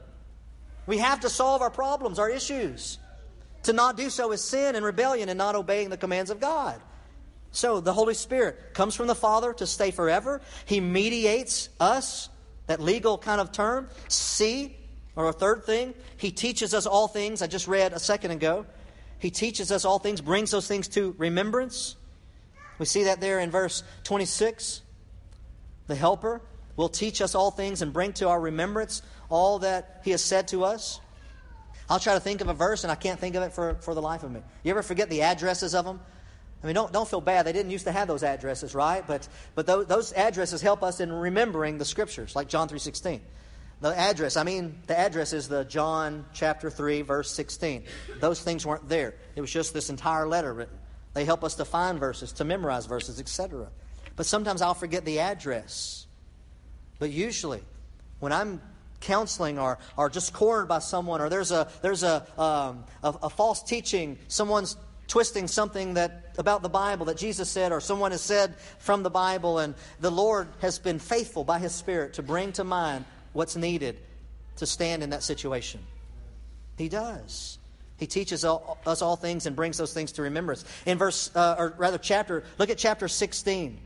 We 0.87 0.99
have 0.99 1.21
to 1.21 1.31
solve 1.31 1.63
our 1.63 1.71
problems, 1.71 2.19
our 2.19 2.29
issues. 2.29 2.99
To 3.63 3.73
not 3.73 3.97
do 3.97 4.11
so 4.11 4.33
is 4.33 4.45
sin 4.45 4.77
and 4.77 4.85
rebellion 4.85 5.31
and 5.31 5.39
not 5.39 5.55
obeying 5.55 5.89
the 5.89 5.97
commands 5.97 6.31
of 6.31 6.39
God. 6.39 6.79
So 7.53 7.81
the 7.81 7.95
Holy 7.95 8.13
Spirit 8.13 8.75
comes 8.75 8.95
from 8.95 9.07
the 9.07 9.15
Father 9.15 9.55
to 9.55 9.67
stay 9.67 9.93
forever. 9.93 10.43
He 10.67 10.81
mediates 10.81 11.71
us, 11.81 12.29
that 12.67 12.83
legal 12.83 13.17
kind 13.17 13.41
of 13.41 13.51
term. 13.51 13.89
See, 14.09 14.77
or 15.19 15.29
a 15.29 15.33
third 15.33 15.65
thing, 15.65 15.95
He 16.17 16.31
teaches 16.31 16.73
us 16.73 16.87
all 16.87 17.09
things. 17.09 17.43
I 17.43 17.49
just 17.49 17.67
read 17.67 17.93
a 17.93 17.99
second 17.99 18.31
ago. 18.31 18.65
He 19.19 19.31
teaches 19.31 19.73
us 19.73 19.85
all 19.85 19.99
things, 19.99 20.21
brings 20.21 20.53
those 20.53 20.69
things 20.69 20.87
to 20.91 21.13
remembrance. 21.19 21.97
We 22.79 22.87
see 22.87 23.05
that 23.05 23.21
there 23.21 23.41
in 23.41 23.51
verse 23.51 23.83
26. 24.05 24.81
The 25.89 25.97
Helper 25.97 26.41
will 26.77 26.89
teach 26.89 27.21
us 27.21 27.35
all 27.35 27.51
things 27.51 27.83
and 27.83 27.93
bring 27.93 28.13
to 28.15 28.29
our 28.29 28.41
remembrance 28.41 29.03
all 29.29 29.59
that 29.59 30.03
He 30.05 30.13
has 30.13 30.23
said 30.23 30.47
to 30.49 30.65
us. 30.65 31.01
I'll 31.91 31.99
try 31.99 32.15
to 32.15 32.21
think 32.21 32.41
of 32.41 32.49
a 32.49 32.55
verse 32.55 32.85
and 32.85 32.93
I 32.93 32.95
can't 32.95 33.19
think 33.19 33.35
of 33.35 33.43
it 33.43 33.53
for, 33.53 33.75
for 33.81 33.95
the 33.95 34.03
life 34.03 34.23
of 34.23 34.31
me. 34.31 34.41
You 34.63 34.71
ever 34.71 34.85
forget 34.85 35.11
the 35.11 35.23
addresses 35.23 35.75
of 35.75 35.85
them? 35.85 35.99
I 36.63 36.67
mean, 36.67 36.77
don't, 36.77 36.93
don't 36.93 37.09
feel 37.09 37.21
bad. 37.21 37.45
They 37.45 37.53
didn't 37.53 37.73
used 37.73 37.87
to 37.87 37.93
have 37.93 38.07
those 38.07 38.23
addresses, 38.23 38.73
right? 38.73 39.05
But, 39.05 39.27
but 39.57 39.67
those, 39.67 39.87
those 39.87 40.13
addresses 40.13 40.63
help 40.63 40.85
us 40.85 41.01
in 41.01 41.11
remembering 41.11 41.79
the 41.79 41.85
scriptures, 41.85 42.37
like 42.37 42.47
John 42.47 42.69
3.16. 42.69 43.21
The 43.81 43.97
address, 43.97 44.37
I 44.37 44.43
mean, 44.43 44.81
the 44.89 44.99
address 44.99 45.33
is 45.33 45.49
the 45.49 45.65
John 45.65 46.25
chapter 46.33 46.69
3, 46.69 47.03
verse 47.03 47.31
16. 47.31 47.85
Those 48.19 48.41
things 48.41 48.67
weren't 48.67 48.89
there. 48.89 49.15
It 49.37 49.41
was 49.41 49.53
just 49.53 49.73
this 49.73 49.89
entire 49.89 50.27
letter 50.27 50.53
written. 50.53 50.79
They 51.15 51.25
help 51.25 51.45
us 51.45 51.55
to 51.57 51.65
find 51.65 51.99
verses, 51.99 52.33
to 52.35 52.45
memorize 52.45 52.87
verses, 52.87 53.21
etc. 53.21 53.69
But 54.17 54.27
sometimes 54.27 54.63
I'll 54.63 54.75
forget 54.75 55.05
the 55.05 55.21
address. 55.21 56.07
But 56.99 57.11
usually, 57.11 57.63
when 58.19 58.33
I'm 58.33 58.61
counseling 59.01 59.59
or, 59.59 59.79
or 59.97 60.11
just 60.11 60.33
cornered 60.33 60.67
by 60.67 60.81
someone 60.81 61.21
or 61.21 61.29
there's 61.29 61.53
a 61.53 61.69
there's 61.83 62.03
a, 62.03 62.27
um, 62.41 62.85
a, 63.03 63.15
a 63.25 63.31
false 63.31 63.63
teaching 63.63 64.19
someone's 64.27 64.77
twisting 65.07 65.47
something 65.47 65.95
that 65.95 66.35
about 66.37 66.63
the 66.63 66.69
bible 66.69 67.07
that 67.07 67.17
jesus 67.17 67.49
said 67.49 67.71
or 67.71 67.81
someone 67.81 68.11
has 68.11 68.21
said 68.21 68.57
from 68.79 69.05
the 69.05 69.11
bible 69.11 69.61
and 69.61 69.75
the 70.01 70.11
lord 70.11 70.49
has 70.61 70.81
been 70.81 70.99
faithful 70.99 71.45
by 71.45 71.61
his 71.61 71.73
spirit 71.73 72.15
to 72.15 72.23
bring 72.25 72.51
to 72.51 72.65
mind 72.65 73.05
what's 73.39 73.55
needed 73.55 73.97
to 74.57 74.67
stand 74.67 75.01
in 75.01 75.11
that 75.11 75.23
situation. 75.23 75.79
He 76.77 76.89
does. 76.89 77.59
He 77.97 78.09
teaches 78.09 78.45
all, 78.45 78.79
us 78.85 79.01
all 79.01 79.15
things 79.15 79.47
and 79.47 79.55
brings 79.55 79.79
those 79.79 79.95
things 79.95 80.11
to 80.13 80.23
remembrance. 80.23 80.65
In 80.87 80.99
verse 80.99 81.31
uh, 81.37 81.55
or 81.57 81.75
rather 81.79 81.99
chapter 81.99 82.43
look 82.59 82.69
at 82.69 82.79
chapter 82.79 83.07
16 83.07 83.79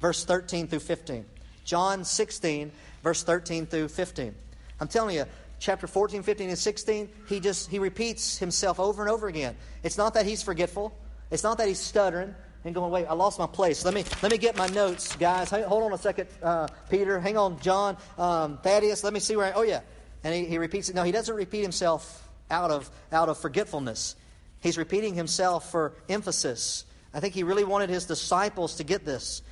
verse 0.00 0.24
13 0.24 0.66
through 0.66 0.78
15 0.78 1.26
john 1.64 2.04
16 2.04 2.72
verse 3.02 3.22
13 3.22 3.66
through 3.66 3.88
15 3.88 4.34
I'm 4.80 4.88
telling 4.88 5.16
you, 5.16 5.26
chapter 5.58 5.86
14, 5.86 6.22
15, 6.22 6.48
and 6.48 6.58
16, 6.58 7.08
he 7.28 7.38
just 7.38 7.68
he 7.68 7.78
repeats 7.78 8.38
himself 8.38 8.80
over 8.80 9.02
and 9.02 9.10
over 9.10 9.28
again. 9.28 9.54
It's 9.82 9.98
not 9.98 10.14
that 10.14 10.24
he's 10.24 10.42
forgetful. 10.42 10.96
It's 11.30 11.42
not 11.42 11.58
that 11.58 11.68
he's 11.68 11.78
stuttering 11.78 12.34
and 12.64 12.74
going, 12.74 12.90
wait, 12.90 13.06
I 13.06 13.14
lost 13.14 13.38
my 13.38 13.46
place. 13.46 13.84
Let 13.84 13.94
me 13.94 14.04
let 14.22 14.30
me 14.30 14.38
get 14.38 14.56
my 14.56 14.66
notes, 14.68 15.16
guys. 15.16 15.50
hold 15.50 15.82
on 15.82 15.92
a 15.92 15.98
second, 15.98 16.28
uh, 16.42 16.68
Peter. 16.90 17.18
Hang 17.20 17.36
on, 17.36 17.58
John, 17.60 17.96
um, 18.18 18.58
Thaddeus. 18.58 19.02
Let 19.02 19.12
me 19.12 19.20
see 19.20 19.36
where. 19.36 19.46
I, 19.46 19.52
oh 19.52 19.62
yeah, 19.62 19.80
and 20.24 20.34
he, 20.34 20.44
he 20.44 20.58
repeats 20.58 20.88
it. 20.88 20.94
No, 20.94 21.02
he 21.02 21.12
doesn't 21.12 21.34
repeat 21.34 21.62
himself 21.62 22.28
out 22.50 22.70
of 22.70 22.90
out 23.12 23.28
of 23.28 23.38
forgetfulness. 23.38 24.16
He's 24.60 24.76
repeating 24.76 25.14
himself 25.14 25.70
for 25.70 25.94
emphasis. 26.08 26.84
I 27.14 27.20
think 27.20 27.34
he 27.34 27.42
really 27.42 27.64
wanted 27.64 27.90
his 27.90 28.04
disciples 28.04 28.76
to 28.76 28.84
get 28.84 29.04
this. 29.04 29.42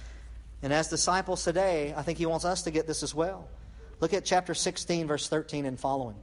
And 0.62 0.73
as 0.73 0.88
disciples 0.88 1.45
today, 1.45 1.95
I 1.97 2.03
think 2.03 2.19
he 2.19 2.27
wants 2.27 2.45
us 2.45 2.62
to 2.62 2.71
get 2.71 2.87
this 2.87 3.03
as 3.03 3.15
well. 3.15 3.49
Look 4.00 4.12
at 4.12 4.25
chapter 4.25 4.55
16, 4.55 5.07
verse 5.07 5.29
13 5.29 5.67
and 5.67 5.79
following. 5.79 6.17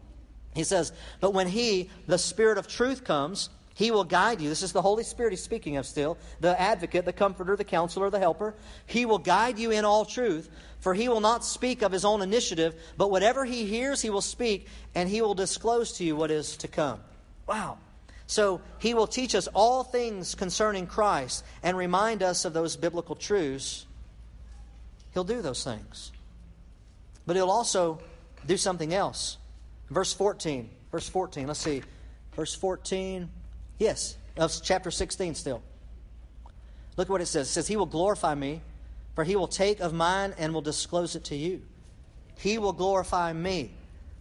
He 0.53 0.63
says, 0.63 0.93
But 1.19 1.33
when 1.33 1.47
He, 1.47 1.89
the 2.07 2.17
Spirit 2.17 2.57
of 2.57 2.67
truth, 2.67 3.03
comes, 3.03 3.49
He 3.75 3.91
will 3.91 4.05
guide 4.05 4.39
you. 4.39 4.47
This 4.47 4.63
is 4.63 4.71
the 4.71 4.81
Holy 4.81 5.03
Spirit 5.03 5.31
He's 5.31 5.43
speaking 5.43 5.75
of 5.75 5.85
still, 5.85 6.17
the 6.39 6.59
advocate, 6.59 7.03
the 7.03 7.13
comforter, 7.13 7.57
the 7.57 7.65
counselor, 7.65 8.09
the 8.09 8.19
helper. 8.19 8.55
He 8.87 9.05
will 9.05 9.17
guide 9.17 9.59
you 9.59 9.69
in 9.69 9.83
all 9.83 10.05
truth, 10.05 10.49
for 10.79 10.93
He 10.93 11.09
will 11.09 11.19
not 11.19 11.43
speak 11.43 11.81
of 11.81 11.91
His 11.91 12.05
own 12.05 12.21
initiative, 12.21 12.73
but 12.97 13.11
whatever 13.11 13.43
He 13.43 13.65
hears, 13.65 14.01
He 14.01 14.09
will 14.09 14.21
speak, 14.21 14.67
and 14.95 15.09
He 15.09 15.21
will 15.21 15.35
disclose 15.35 15.91
to 15.97 16.05
you 16.05 16.15
what 16.15 16.31
is 16.31 16.55
to 16.57 16.69
come. 16.69 17.01
Wow. 17.47 17.77
So 18.27 18.61
He 18.79 18.93
will 18.93 19.07
teach 19.07 19.35
us 19.35 19.49
all 19.53 19.83
things 19.83 20.35
concerning 20.35 20.87
Christ 20.87 21.43
and 21.61 21.75
remind 21.75 22.23
us 22.23 22.45
of 22.45 22.53
those 22.53 22.77
biblical 22.77 23.15
truths. 23.15 23.85
He'll 25.13 25.25
do 25.25 25.41
those 25.41 25.65
things. 25.65 26.13
But 27.25 27.35
he'll 27.35 27.51
also 27.51 27.99
do 28.45 28.55
something 28.55 28.93
else. 28.93 29.37
Verse 29.89 30.13
14. 30.13 30.69
Verse 30.91 31.09
14. 31.09 31.47
Let's 31.47 31.59
see. 31.59 31.83
Verse 32.35 32.55
14. 32.55 33.29
Yes, 33.77 34.17
of 34.37 34.51
chapter 34.63 34.91
16 34.91 35.35
still. 35.35 35.61
Look 36.97 37.07
at 37.07 37.11
what 37.11 37.21
it 37.21 37.25
says. 37.25 37.47
It 37.47 37.51
says, 37.51 37.67
He 37.67 37.75
will 37.75 37.85
glorify 37.85 38.35
me, 38.35 38.61
for 39.15 39.23
he 39.23 39.35
will 39.35 39.47
take 39.47 39.79
of 39.79 39.93
mine 39.93 40.33
and 40.37 40.53
will 40.53 40.61
disclose 40.61 41.15
it 41.15 41.25
to 41.25 41.35
you. 41.35 41.61
He 42.37 42.57
will 42.57 42.73
glorify 42.73 43.33
me. 43.33 43.71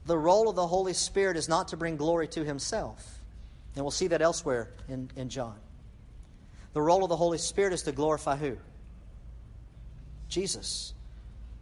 The 0.07 0.19
role 0.19 0.49
of 0.49 0.57
the 0.57 0.67
Holy 0.67 0.93
Spirit 0.93 1.37
is 1.37 1.49
not 1.49 1.69
to 1.69 1.77
bring 1.77 1.97
glory 1.97 2.29
to 2.29 2.45
himself. 2.45 3.19
And 3.75 3.85
we'll 3.85 3.91
see 3.91 4.09
that 4.09 4.23
elsewhere 4.23 4.71
in, 4.89 5.11
in 5.17 5.29
John. 5.29 5.57
The 6.75 6.83
role 6.83 7.03
of 7.03 7.09
the 7.09 7.17
Holy 7.17 7.39
Spirit 7.39 7.73
is 7.73 7.83
to 7.83 7.93
glorify 7.93 8.37
who? 8.37 8.57
Jesus. 10.29 10.93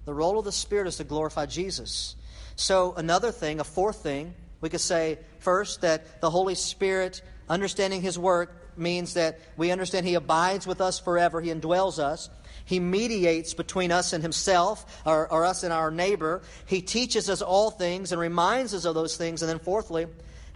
The 0.04 0.14
role 0.14 0.38
of 0.38 0.44
the 0.44 0.52
Spirit 0.52 0.88
is 0.88 0.96
to 0.96 1.04
glorify 1.04 1.46
Jesus. 1.46 2.16
So, 2.56 2.94
another 2.96 3.30
thing, 3.30 3.60
a 3.60 3.64
fourth 3.64 4.02
thing, 4.02 4.34
we 4.60 4.68
could 4.68 4.80
say 4.80 5.18
first 5.38 5.82
that 5.82 6.20
the 6.20 6.30
Holy 6.30 6.54
Spirit, 6.54 7.22
understanding 7.48 8.02
His 8.02 8.18
work, 8.18 8.76
means 8.76 9.14
that 9.14 9.38
we 9.56 9.70
understand 9.70 10.06
He 10.06 10.14
abides 10.14 10.66
with 10.66 10.80
us 10.80 10.98
forever, 10.98 11.40
He 11.40 11.50
indwells 11.50 11.98
us. 11.98 12.30
He 12.64 12.78
mediates 12.78 13.54
between 13.54 13.90
us 13.90 14.12
and 14.12 14.22
Himself, 14.22 15.02
or, 15.04 15.30
or 15.30 15.44
us 15.44 15.62
and 15.62 15.72
our 15.72 15.90
neighbor. 15.90 16.42
He 16.66 16.80
teaches 16.80 17.28
us 17.28 17.42
all 17.42 17.70
things 17.70 18.12
and 18.12 18.20
reminds 18.20 18.72
us 18.72 18.84
of 18.84 18.94
those 18.94 19.16
things. 19.16 19.42
And 19.42 19.50
then, 19.50 19.58
fourthly, 19.58 20.06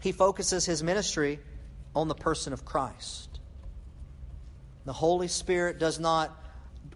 He 0.01 0.13
focuses 0.13 0.65
His 0.65 0.83
ministry 0.83 1.41
on 1.95 2.09
the 2.09 2.15
person 2.15 2.53
of 2.53 2.65
Christ. 2.65 3.41
The 4.85 4.93
Holy 4.93 5.29
Spirit 5.29 5.79
does 5.79 5.99
not 5.99 6.33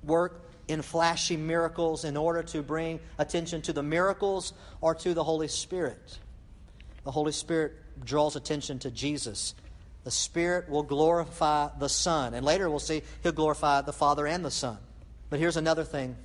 work 0.04 0.48
in 0.68 0.82
flashy 0.82 1.36
miracles 1.36 2.04
in 2.04 2.16
order 2.16 2.44
to 2.44 2.62
bring 2.62 3.00
attention 3.18 3.60
to 3.62 3.72
the 3.72 3.82
miracles 3.82 4.52
or 4.80 4.94
to 4.94 5.12
the 5.12 5.24
Holy 5.24 5.48
Spirit. 5.48 6.18
The 7.02 7.10
Holy 7.10 7.32
Spirit 7.32 7.72
draws 8.04 8.36
attention 8.36 8.78
to 8.80 8.90
Jesus. 8.90 9.54
The 10.04 10.10
Spirit 10.10 10.68
will 10.68 10.82
glorify 10.82 11.68
the 11.78 11.88
Son. 11.88 12.34
And 12.34 12.44
later 12.44 12.70
we'll 12.70 12.78
see 12.78 13.02
He'll 13.22 13.32
glorify 13.32 13.82
the 13.82 13.92
Father 13.92 14.26
and 14.26 14.44
the 14.44 14.50
Son. 14.50 14.78
But 15.28 15.38
here's 15.38 15.56
another 15.56 15.84
thing 15.84 16.16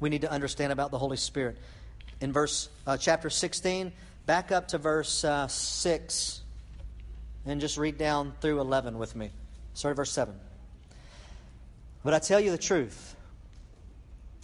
we 0.00 0.10
need 0.10 0.22
to 0.22 0.30
understand 0.30 0.72
about 0.72 0.90
the 0.90 0.98
Holy 0.98 1.16
Spirit. 1.16 1.56
In 2.20 2.32
verse 2.32 2.68
uh, 2.86 2.96
chapter 2.96 3.30
16, 3.30 3.92
back 4.26 4.50
up 4.50 4.68
to 4.68 4.78
verse 4.78 5.24
uh, 5.24 5.46
6 5.46 6.40
and 7.46 7.60
just 7.60 7.76
read 7.76 7.98
down 7.98 8.32
through 8.40 8.60
11 8.60 8.98
with 8.98 9.14
me. 9.14 9.30
Sorry, 9.74 9.94
verse 9.94 10.10
7. 10.10 10.34
But 12.02 12.14
I 12.14 12.18
tell 12.18 12.40
you 12.40 12.50
the 12.50 12.58
truth. 12.58 13.16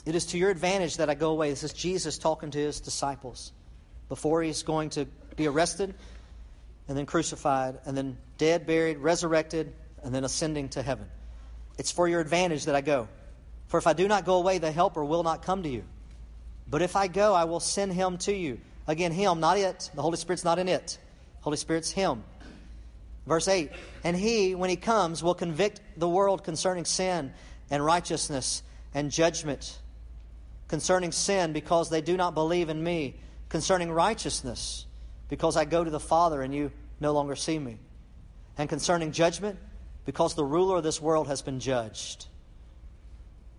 It 0.06 0.14
is 0.14 0.26
to 0.26 0.38
your 0.38 0.50
advantage 0.50 0.96
that 0.98 1.10
I 1.10 1.14
go 1.14 1.30
away. 1.30 1.50
This 1.50 1.62
is 1.62 1.72
Jesus 1.72 2.18
talking 2.18 2.50
to 2.50 2.58
his 2.58 2.80
disciples 2.80 3.52
before 4.08 4.42
he's 4.42 4.62
going 4.62 4.90
to 4.90 5.06
be 5.36 5.46
arrested 5.46 5.94
and 6.90 6.98
then 6.98 7.06
crucified 7.06 7.78
and 7.86 7.96
then 7.96 8.18
dead, 8.36 8.66
buried, 8.66 8.98
resurrected, 8.98 9.72
and 10.02 10.12
then 10.12 10.24
ascending 10.24 10.68
to 10.70 10.82
heaven. 10.82 11.06
It's 11.78 11.92
for 11.92 12.08
your 12.08 12.18
advantage 12.18 12.64
that 12.64 12.74
I 12.74 12.80
go. 12.80 13.06
For 13.68 13.78
if 13.78 13.86
I 13.86 13.92
do 13.92 14.08
not 14.08 14.24
go 14.24 14.38
away, 14.38 14.58
the 14.58 14.72
Helper 14.72 15.04
will 15.04 15.22
not 15.22 15.44
come 15.44 15.62
to 15.62 15.68
you. 15.68 15.84
But 16.68 16.82
if 16.82 16.96
I 16.96 17.06
go, 17.06 17.32
I 17.32 17.44
will 17.44 17.60
send 17.60 17.92
him 17.92 18.18
to 18.18 18.34
you. 18.34 18.60
Again, 18.88 19.12
him, 19.12 19.38
not 19.38 19.56
it. 19.56 19.88
The 19.94 20.02
Holy 20.02 20.16
Spirit's 20.16 20.42
not 20.42 20.58
in 20.58 20.68
it. 20.68 20.98
Holy 21.42 21.56
Spirit's 21.56 21.92
him. 21.92 22.24
Verse 23.24 23.46
8 23.46 23.70
And 24.02 24.16
he, 24.16 24.56
when 24.56 24.68
he 24.68 24.74
comes, 24.74 25.22
will 25.22 25.36
convict 25.36 25.80
the 25.96 26.08
world 26.08 26.42
concerning 26.42 26.84
sin 26.84 27.32
and 27.70 27.84
righteousness 27.84 28.64
and 28.94 29.12
judgment. 29.12 29.78
Concerning 30.66 31.12
sin, 31.12 31.52
because 31.52 31.88
they 31.88 32.00
do 32.00 32.16
not 32.16 32.34
believe 32.34 32.68
in 32.68 32.82
me. 32.82 33.14
Concerning 33.48 33.92
righteousness, 33.92 34.86
because 35.30 35.56
I 35.56 35.64
go 35.64 35.82
to 35.82 35.90
the 35.90 36.00
Father 36.00 36.42
and 36.42 36.54
you 36.54 36.70
no 37.00 37.12
longer 37.12 37.34
see 37.34 37.58
me. 37.58 37.78
And 38.58 38.68
concerning 38.68 39.12
judgment, 39.12 39.58
because 40.04 40.34
the 40.34 40.44
ruler 40.44 40.76
of 40.76 40.82
this 40.82 41.00
world 41.00 41.28
has 41.28 41.40
been 41.40 41.60
judged. 41.60 42.26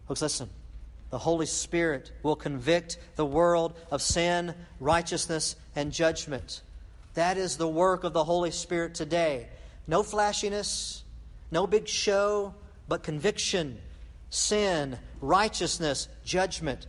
Folks, 0.08 0.22
listen. 0.22 0.50
The 1.10 1.18
Holy 1.18 1.46
Spirit 1.46 2.12
will 2.24 2.36
convict 2.36 2.98
the 3.16 3.26
world 3.26 3.74
of 3.90 4.02
sin, 4.02 4.54
righteousness, 4.80 5.56
and 5.76 5.92
judgment. 5.92 6.62
That 7.16 7.38
is 7.38 7.58
the 7.58 7.68
work 7.68 8.04
of 8.04 8.14
the 8.14 8.24
Holy 8.24 8.52
Spirit 8.52 8.96
today. 8.96 9.48
No 9.88 10.04
flashiness, 10.04 11.04
no 11.52 11.68
big 11.68 11.88
show, 11.88 12.54
but 12.88 13.04
conviction, 13.04 13.80
sin, 14.30 14.98
righteousness, 15.20 16.08
judgment. 16.24 16.88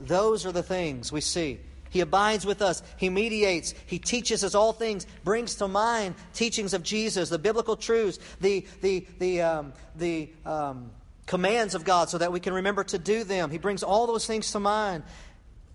Those 0.00 0.44
are 0.44 0.52
the 0.52 0.64
things 0.64 1.12
we 1.12 1.20
see. 1.20 1.60
He 1.92 2.00
abides 2.00 2.46
with 2.46 2.62
us. 2.62 2.82
He 2.96 3.10
mediates. 3.10 3.74
He 3.84 3.98
teaches 3.98 4.42
us 4.42 4.54
all 4.54 4.72
things, 4.72 5.06
brings 5.24 5.56
to 5.56 5.68
mind 5.68 6.14
teachings 6.32 6.72
of 6.72 6.82
Jesus, 6.82 7.28
the 7.28 7.38
biblical 7.38 7.76
truths, 7.76 8.18
the, 8.40 8.66
the, 8.80 9.06
the, 9.18 9.42
um, 9.42 9.72
the 9.94 10.30
um, 10.46 10.90
commands 11.26 11.74
of 11.74 11.84
God 11.84 12.08
so 12.08 12.16
that 12.16 12.32
we 12.32 12.40
can 12.40 12.54
remember 12.54 12.82
to 12.84 12.98
do 12.98 13.24
them. 13.24 13.50
He 13.50 13.58
brings 13.58 13.82
all 13.82 14.06
those 14.06 14.26
things 14.26 14.50
to 14.52 14.58
mind. 14.60 15.04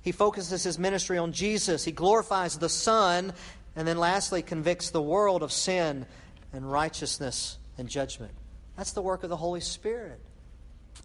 He 0.01 0.11
focuses 0.11 0.63
his 0.63 0.79
ministry 0.79 1.19
on 1.19 1.33
Jesus. 1.33 1.83
He 1.83 1.91
glorifies 1.91 2.57
the 2.57 2.69
Son. 2.69 3.31
And 3.75 3.87
then 3.87 3.99
lastly, 3.99 4.41
convicts 4.41 4.89
the 4.89 5.01
world 5.01 5.43
of 5.43 5.51
sin 5.51 6.07
and 6.51 6.69
righteousness 6.69 7.59
and 7.77 7.87
judgment. 7.87 8.31
That's 8.75 8.93
the 8.93 9.03
work 9.03 9.21
of 9.21 9.29
the 9.29 9.37
Holy 9.37 9.61
Spirit. 9.61 10.19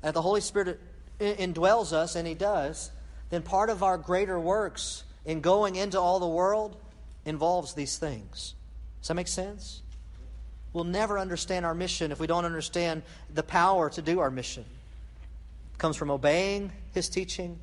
And 0.02 0.14
the 0.14 0.23
Holy 0.23 0.40
Spirit 0.40 0.81
indwells 1.21 1.92
us, 1.92 2.16
and 2.16 2.26
He 2.26 2.35
does, 2.35 2.90
then 3.32 3.40
part 3.40 3.70
of 3.70 3.82
our 3.82 3.96
greater 3.96 4.38
works 4.38 5.04
in 5.24 5.40
going 5.40 5.76
into 5.76 5.98
all 5.98 6.20
the 6.20 6.28
world 6.28 6.76
involves 7.24 7.72
these 7.72 7.96
things. 7.96 8.54
Does 9.00 9.08
that 9.08 9.14
make 9.14 9.26
sense? 9.26 9.80
We'll 10.74 10.84
never 10.84 11.18
understand 11.18 11.64
our 11.64 11.74
mission 11.74 12.12
if 12.12 12.20
we 12.20 12.26
don't 12.26 12.44
understand 12.44 13.00
the 13.32 13.42
power 13.42 13.88
to 13.88 14.02
do 14.02 14.20
our 14.20 14.30
mission. 14.30 14.66
It 15.72 15.78
comes 15.78 15.96
from 15.96 16.10
obeying 16.10 16.72
His 16.92 17.08
teaching 17.08 17.58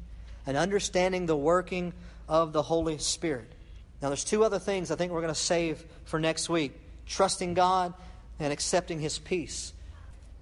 and 0.48 0.58
understanding 0.58 1.28
the 1.28 1.38
working 1.38 1.94
of 2.28 2.52
the 2.52 2.64
Holy 2.64 2.98
Spirit. 2.98 3.52
Now, 4.02 4.08
there's 4.08 4.24
two 4.24 4.44
other 4.44 4.58
things 4.58 4.90
I 4.90 4.96
think 4.96 5.12
we're 5.12 5.22
going 5.22 5.32
to 5.32 5.40
save 5.40 5.86
for 6.06 6.20
next 6.20 6.50
week 6.50 6.72
trusting 7.06 7.54
God 7.54 7.94
and 8.40 8.52
accepting 8.52 9.00
His 9.00 9.20
peace. 9.20 9.74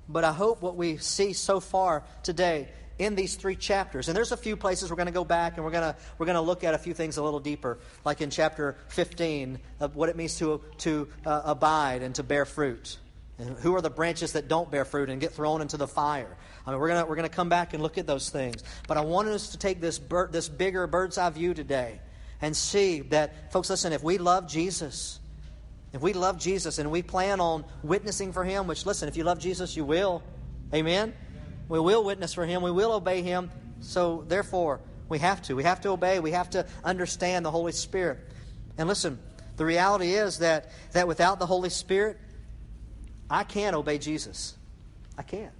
But 0.07 0.23
I 0.23 0.31
hope 0.31 0.61
what 0.61 0.77
we 0.77 0.95
see 0.95 1.33
so 1.33 1.59
far 1.59 2.03
today 2.23 2.69
in 2.99 3.15
these 3.15 3.35
three 3.35 3.55
chapters. 3.55 4.07
And 4.07 4.17
there's 4.17 4.31
a 4.31 4.37
few 4.37 4.55
places 4.55 4.89
we're 4.89 4.95
going 4.95 5.07
to 5.07 5.13
go 5.13 5.25
back 5.25 5.55
and 5.55 5.63
we're 5.63 5.71
going 5.71 5.93
to, 5.93 5.95
we're 6.17 6.25
going 6.25 6.35
to 6.35 6.41
look 6.41 6.63
at 6.63 6.73
a 6.73 6.77
few 6.77 6.93
things 6.93 7.17
a 7.17 7.23
little 7.23 7.39
deeper, 7.39 7.77
like 8.05 8.21
in 8.21 8.29
chapter 8.29 8.77
15 8.89 9.59
of 9.79 9.95
what 9.95 10.09
it 10.09 10.15
means 10.15 10.37
to, 10.39 10.61
to 10.79 11.07
uh, 11.25 11.41
abide 11.45 12.01
and 12.01 12.15
to 12.15 12.23
bear 12.23 12.45
fruit. 12.45 12.97
And 13.39 13.55
who 13.57 13.75
are 13.75 13.81
the 13.81 13.89
branches 13.89 14.33
that 14.33 14.47
don't 14.47 14.71
bear 14.71 14.83
fruit 14.83 15.09
and 15.09 15.21
get 15.21 15.31
thrown 15.31 15.61
into 15.61 15.77
the 15.77 15.87
fire? 15.87 16.35
I 16.65 16.71
mean, 16.71 16.79
we're 16.79 16.87
going 16.87 17.07
we're 17.07 17.15
to 17.17 17.29
come 17.29 17.49
back 17.49 17.73
and 17.73 17.83
look 17.83 17.97
at 17.97 18.07
those 18.07 18.29
things. 18.29 18.63
But 18.87 18.97
I 18.97 19.01
wanted 19.01 19.33
us 19.33 19.49
to 19.49 19.57
take 19.57 19.79
this, 19.79 19.99
bird, 19.99 20.31
this 20.31 20.49
bigger 20.49 20.87
bird's 20.87 21.17
eye 21.17 21.29
view 21.29 21.53
today 21.53 21.99
and 22.41 22.55
see 22.55 23.01
that, 23.01 23.51
folks, 23.51 23.69
listen, 23.69 23.93
if 23.93 24.01
we 24.03 24.17
love 24.17 24.47
Jesus, 24.47 25.19
if 25.93 26.01
we 26.01 26.13
love 26.13 26.39
Jesus 26.39 26.79
and 26.79 26.89
we 26.89 27.03
plan 27.03 27.39
on 27.39 27.63
witnessing 27.83 28.33
for 28.33 28.43
Him, 28.43 28.65
which, 28.65 28.85
listen, 28.85 29.07
if 29.07 29.15
you 29.15 29.23
love 29.23 29.39
Jesus, 29.39 29.77
you 29.77 29.85
will. 29.85 30.23
Amen? 30.73 31.13
We 31.69 31.79
will 31.79 32.03
witness 32.03 32.33
for 32.33 32.45
Him. 32.45 32.61
We 32.61 32.71
will 32.71 32.93
obey 32.93 33.21
Him. 33.21 33.51
So, 33.81 34.23
therefore, 34.27 34.79
we 35.09 35.19
have 35.19 35.41
to. 35.43 35.55
We 35.55 35.63
have 35.63 35.81
to 35.81 35.89
obey. 35.89 36.19
We 36.19 36.31
have 36.31 36.49
to 36.51 36.65
understand 36.83 37.45
the 37.45 37.51
Holy 37.51 37.71
Spirit. 37.71 38.19
And 38.77 38.87
listen, 38.87 39.19
the 39.57 39.65
reality 39.65 40.13
is 40.13 40.39
that, 40.39 40.71
that 40.93 41.07
without 41.07 41.39
the 41.39 41.45
Holy 41.45 41.69
Spirit, 41.69 42.17
I 43.29 43.43
can't 43.43 43.75
obey 43.75 43.97
Jesus. 43.97 44.55
I 45.17 45.23
can't. 45.23 45.51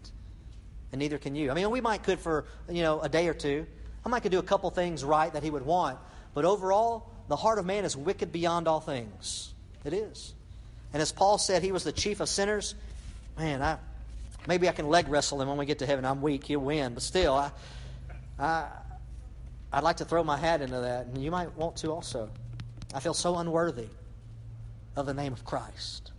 And 0.91 0.99
neither 0.99 1.17
can 1.17 1.35
you. 1.35 1.51
I 1.51 1.53
mean, 1.53 1.69
we 1.69 1.81
might 1.81 2.03
could 2.03 2.19
for, 2.19 2.45
you 2.69 2.81
know, 2.83 3.01
a 3.01 3.09
day 3.09 3.27
or 3.27 3.33
two. 3.33 3.65
I 4.05 4.09
might 4.09 4.21
could 4.21 4.31
do 4.31 4.39
a 4.39 4.43
couple 4.43 4.69
things 4.69 5.03
right 5.03 5.31
that 5.33 5.43
He 5.43 5.49
would 5.49 5.65
want. 5.65 5.99
But 6.33 6.45
overall, 6.45 7.09
the 7.27 7.35
heart 7.35 7.59
of 7.59 7.65
man 7.65 7.83
is 7.83 7.97
wicked 7.97 8.31
beyond 8.31 8.67
all 8.67 8.79
things. 8.79 9.53
It 9.83 9.93
is. 9.93 10.33
And 10.93 11.01
as 11.01 11.11
Paul 11.11 11.37
said, 11.37 11.61
he 11.61 11.71
was 11.71 11.83
the 11.83 11.91
chief 11.91 12.19
of 12.19 12.29
sinners. 12.29 12.75
Man, 13.37 13.61
I, 13.61 13.77
maybe 14.47 14.67
I 14.69 14.71
can 14.71 14.87
leg 14.87 15.07
wrestle 15.07 15.41
him 15.41 15.47
when 15.47 15.57
we 15.57 15.65
get 15.65 15.79
to 15.79 15.85
heaven. 15.85 16.05
I'm 16.05 16.21
weak. 16.21 16.43
He'll 16.45 16.59
win. 16.59 16.93
But 16.93 17.03
still, 17.03 17.33
I, 17.33 17.51
I, 18.37 18.67
I'd 19.71 19.83
like 19.83 19.97
to 19.97 20.05
throw 20.05 20.23
my 20.23 20.37
hat 20.37 20.61
into 20.61 20.81
that. 20.81 21.07
And 21.07 21.23
you 21.23 21.31
might 21.31 21.55
want 21.55 21.77
to 21.77 21.91
also. 21.91 22.29
I 22.93 22.99
feel 22.99 23.13
so 23.13 23.37
unworthy 23.37 23.87
of 24.95 25.05
the 25.05 25.13
name 25.13 25.33
of 25.33 25.45
Christ. 25.45 26.11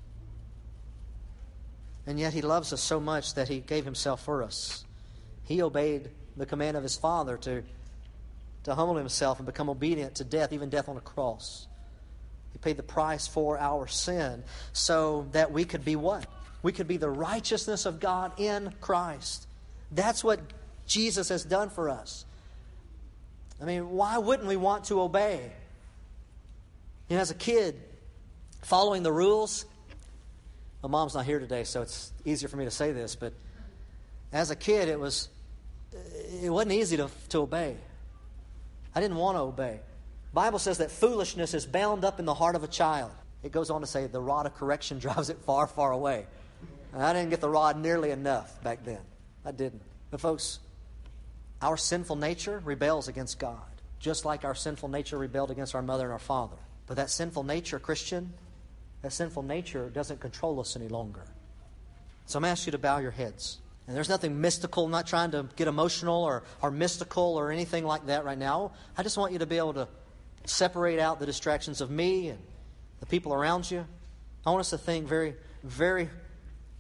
And 2.07 2.19
yet 2.19 2.33
he 2.33 2.41
loves 2.41 2.73
us 2.73 2.81
so 2.81 3.01
much 3.01 3.35
that 3.35 3.49
he 3.49 3.61
gave 3.61 3.85
himself 3.85 4.25
for 4.25 4.43
us. 4.43 4.85
He 5.45 5.63
obeyed 5.63 6.11
the 6.37 6.47
command 6.47 6.77
of 6.77 6.83
his 6.83 6.97
Father 6.97 7.37
to, 7.39 7.63
to 8.65 8.75
humble 8.75 8.97
himself 8.97 9.39
and 9.39 9.47
become 9.47 9.69
obedient 9.69 10.15
to 10.17 10.25
death, 10.25 10.53
even 10.53 10.71
death 10.71 10.89
on 10.89 10.97
a 10.97 11.03
cross. 11.03 11.67
He 12.53 12.59
paid 12.59 12.77
the 12.77 12.83
price 12.83 13.27
for 13.27 13.59
our 13.59 13.87
sin 13.87 14.45
so 14.73 15.27
that 15.33 15.53
we 15.53 15.65
could 15.65 15.85
be 15.85 15.97
what? 15.97 16.27
We 16.63 16.73
could 16.73 16.89
be 16.89 16.97
the 16.97 17.11
righteousness 17.11 17.87
of 17.87 18.01
God 18.01 18.33
in 18.37 18.73
Christ. 18.81 19.47
That's 19.93 20.25
what 20.25 20.41
Jesus 20.87 21.29
has 21.29 21.45
done 21.45 21.71
for 21.71 21.89
us. 21.89 22.25
I 23.61 23.65
mean, 23.65 23.91
why 23.91 24.19
wouldn't 24.19 24.49
we 24.49 24.57
want 24.57 24.85
to 24.85 25.01
obey? 25.01 25.53
You 27.09 27.17
know, 27.17 27.23
as 27.23 27.31
a 27.31 27.35
kid, 27.35 27.81
following 28.63 29.03
the 29.03 29.13
rules, 29.13 29.65
my 30.83 30.89
mom's 30.89 31.15
not 31.15 31.25
here 31.25 31.41
today, 31.41 31.65
so 31.65 31.83
it's 31.83 32.13
easier 32.25 32.49
for 32.49 32.57
me 32.57 32.65
to 32.65 32.71
say 32.71 32.93
this, 32.93 33.17
but 33.17 33.33
as 34.33 34.51
a 34.51 34.57
kid, 34.57 34.89
it 34.89 34.99
was 34.99 35.29
it 36.43 36.51
wasn't 36.51 36.73
easy 36.73 36.97
to, 36.99 37.09
to 37.31 37.39
obey. 37.39 37.77
I 38.95 39.01
didn't 39.01 39.17
want 39.17 39.37
to 39.37 39.43
obey. 39.43 39.81
Bible 40.35 40.59
says 40.59 40.79
that 40.79 40.91
foolishness 40.91 41.55
is 41.55 41.67
bound 41.67 42.05
up 42.05 42.21
in 42.21 42.27
the 42.27 42.35
heart 42.35 42.55
of 42.55 42.63
a 42.63 42.69
child. 42.69 43.11
It 43.43 43.53
goes 43.53 43.71
on 43.71 43.81
to 43.81 43.87
say 43.87 44.07
the 44.07 44.21
rod 44.21 44.47
of 44.47 44.55
correction 44.55 44.99
drives 45.01 45.31
it 45.31 45.39
far, 45.39 45.67
far 45.67 45.93
away. 45.93 46.27
I 46.95 47.13
didn't 47.13 47.31
get 47.31 47.41
the 47.41 47.49
rod 47.49 47.79
nearly 47.79 48.11
enough 48.11 48.63
back 48.63 48.85
then. 48.85 49.01
I 49.45 49.53
didn't. 49.53 49.83
But, 50.11 50.21
folks, 50.21 50.59
our 51.61 51.77
sinful 51.77 52.17
nature 52.17 52.63
rebels 52.65 53.09
against 53.09 53.39
God, 53.39 53.61
just 53.99 54.25
like 54.25 54.45
our 54.45 54.55
sinful 54.55 54.89
nature 54.89 55.19
rebelled 55.19 55.51
against 55.51 55.75
our 55.75 55.83
mother 55.83 56.05
and 56.05 56.13
our 56.13 56.19
father. 56.19 56.57
But 56.87 56.97
that 56.97 57.11
sinful 57.11 57.45
nature, 57.45 57.79
Christian, 57.79 58.33
that 59.03 59.13
sinful 59.13 59.43
nature 59.43 59.91
doesn't 59.91 60.21
control 60.21 60.61
us 60.61 60.77
any 60.77 60.89
longer. 60.89 61.25
So 62.27 62.39
I'm 62.39 62.43
going 62.43 62.49
to 62.49 62.53
ask 62.53 62.67
you 62.67 62.73
to 62.73 62.79
bow 62.79 62.99
your 62.99 63.11
heads. 63.11 63.59
And 63.87 63.97
there's 63.97 64.09
nothing 64.09 64.41
mystical. 64.41 64.85
I'm 64.85 64.91
not 64.91 65.07
trying 65.07 65.31
to 65.31 65.47
get 65.57 65.67
emotional 65.67 66.23
or, 66.23 66.43
or 66.61 66.71
mystical 66.71 67.37
or 67.37 67.51
anything 67.51 67.85
like 67.85 68.07
that 68.07 68.25
right 68.25 68.37
now. 68.37 68.73
I 68.97 69.03
just 69.03 69.17
want 69.17 69.33
you 69.33 69.39
to 69.39 69.47
be 69.47 69.57
able 69.57 69.75
to 69.75 69.89
separate 70.45 70.99
out 70.99 71.21
the 71.21 71.27
distractions 71.27 71.81
of 71.81 71.91
me 71.91 72.29
and 72.29 72.39
the 73.01 73.07
people 73.07 73.33
around 73.33 73.71
you. 73.71 73.87
I 74.47 74.51
want 74.51 74.61
us 74.61 74.71
to 74.71 74.79
think 74.79 75.07
very, 75.07 75.35
very 75.63 76.11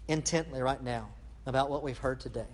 intently 0.09 0.61
right 0.61 0.83
now 0.83 1.09
about 1.47 1.71
what 1.71 1.83
we've 1.83 1.99
heard 1.99 2.21
today. 2.21 2.47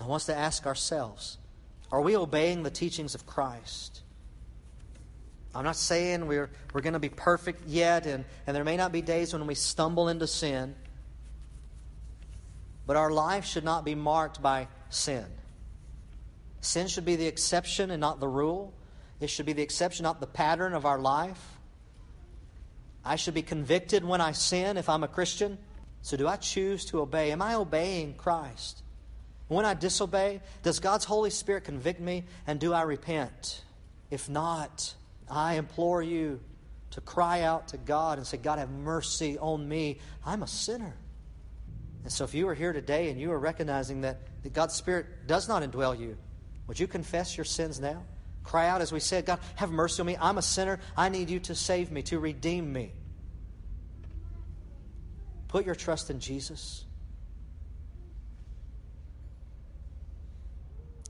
I 0.00 0.06
want 0.06 0.22
us 0.22 0.26
to 0.26 0.36
ask 0.36 0.66
ourselves 0.66 1.36
are 1.92 2.00
we 2.00 2.16
obeying 2.16 2.62
the 2.62 2.70
teachings 2.70 3.14
of 3.14 3.26
Christ? 3.26 4.02
I'm 5.54 5.64
not 5.64 5.76
saying 5.76 6.26
we're, 6.26 6.48
we're 6.72 6.80
going 6.80 6.92
to 6.92 7.00
be 7.00 7.08
perfect 7.08 7.66
yet, 7.66 8.06
and, 8.06 8.24
and 8.46 8.54
there 8.54 8.62
may 8.62 8.76
not 8.76 8.92
be 8.92 9.02
days 9.02 9.32
when 9.32 9.44
we 9.48 9.56
stumble 9.56 10.08
into 10.08 10.28
sin, 10.28 10.76
but 12.86 12.96
our 12.96 13.10
life 13.10 13.44
should 13.44 13.64
not 13.64 13.84
be 13.84 13.96
marked 13.96 14.40
by 14.40 14.68
sin. 14.88 15.24
Sin 16.60 16.86
should 16.86 17.04
be 17.04 17.16
the 17.16 17.26
exception 17.26 17.90
and 17.90 18.00
not 18.00 18.20
the 18.20 18.28
rule. 18.28 18.72
It 19.18 19.28
should 19.28 19.46
be 19.46 19.52
the 19.52 19.62
exception, 19.62 20.04
not 20.04 20.20
the 20.20 20.26
pattern 20.28 20.72
of 20.72 20.86
our 20.86 20.98
life. 20.98 21.58
I 23.04 23.16
should 23.16 23.34
be 23.34 23.42
convicted 23.42 24.04
when 24.04 24.20
I 24.20 24.32
sin 24.32 24.76
if 24.76 24.88
I'm 24.88 25.04
a 25.04 25.08
Christian. 25.08 25.58
So, 26.02 26.16
do 26.16 26.26
I 26.26 26.36
choose 26.36 26.84
to 26.86 27.00
obey? 27.00 27.30
Am 27.32 27.42
I 27.42 27.54
obeying 27.54 28.14
Christ? 28.14 28.82
When 29.48 29.64
I 29.64 29.74
disobey, 29.74 30.40
does 30.62 30.80
God's 30.80 31.04
Holy 31.04 31.30
Spirit 31.30 31.64
convict 31.64 32.00
me 32.00 32.24
and 32.46 32.60
do 32.60 32.72
I 32.72 32.82
repent? 32.82 33.62
If 34.10 34.28
not, 34.28 34.94
I 35.28 35.54
implore 35.54 36.02
you 36.02 36.40
to 36.92 37.00
cry 37.00 37.42
out 37.42 37.68
to 37.68 37.76
God 37.76 38.18
and 38.18 38.26
say, 38.26 38.36
God, 38.36 38.58
have 38.58 38.70
mercy 38.70 39.38
on 39.38 39.68
me. 39.68 39.98
I'm 40.24 40.42
a 40.42 40.46
sinner. 40.46 40.94
And 42.02 42.12
so, 42.12 42.24
if 42.24 42.34
you 42.34 42.48
are 42.48 42.54
here 42.54 42.72
today 42.72 43.10
and 43.10 43.20
you 43.20 43.32
are 43.32 43.38
recognizing 43.38 44.02
that, 44.02 44.20
that 44.42 44.52
God's 44.52 44.74
Spirit 44.74 45.26
does 45.26 45.48
not 45.48 45.62
indwell 45.62 45.98
you, 45.98 46.16
would 46.66 46.78
you 46.78 46.86
confess 46.86 47.36
your 47.36 47.44
sins 47.44 47.80
now? 47.80 48.02
Cry 48.42 48.68
out, 48.68 48.80
as 48.80 48.92
we 48.92 49.00
said, 49.00 49.26
God, 49.26 49.38
have 49.56 49.70
mercy 49.70 50.00
on 50.00 50.06
me. 50.06 50.16
I'm 50.20 50.38
a 50.38 50.42
sinner. 50.42 50.80
I 50.96 51.08
need 51.08 51.30
you 51.30 51.40
to 51.40 51.54
save 51.54 51.92
me, 51.92 52.02
to 52.04 52.18
redeem 52.18 52.72
me. 52.72 52.92
Put 55.48 55.66
your 55.66 55.74
trust 55.74 56.10
in 56.10 56.20
Jesus. 56.20 56.84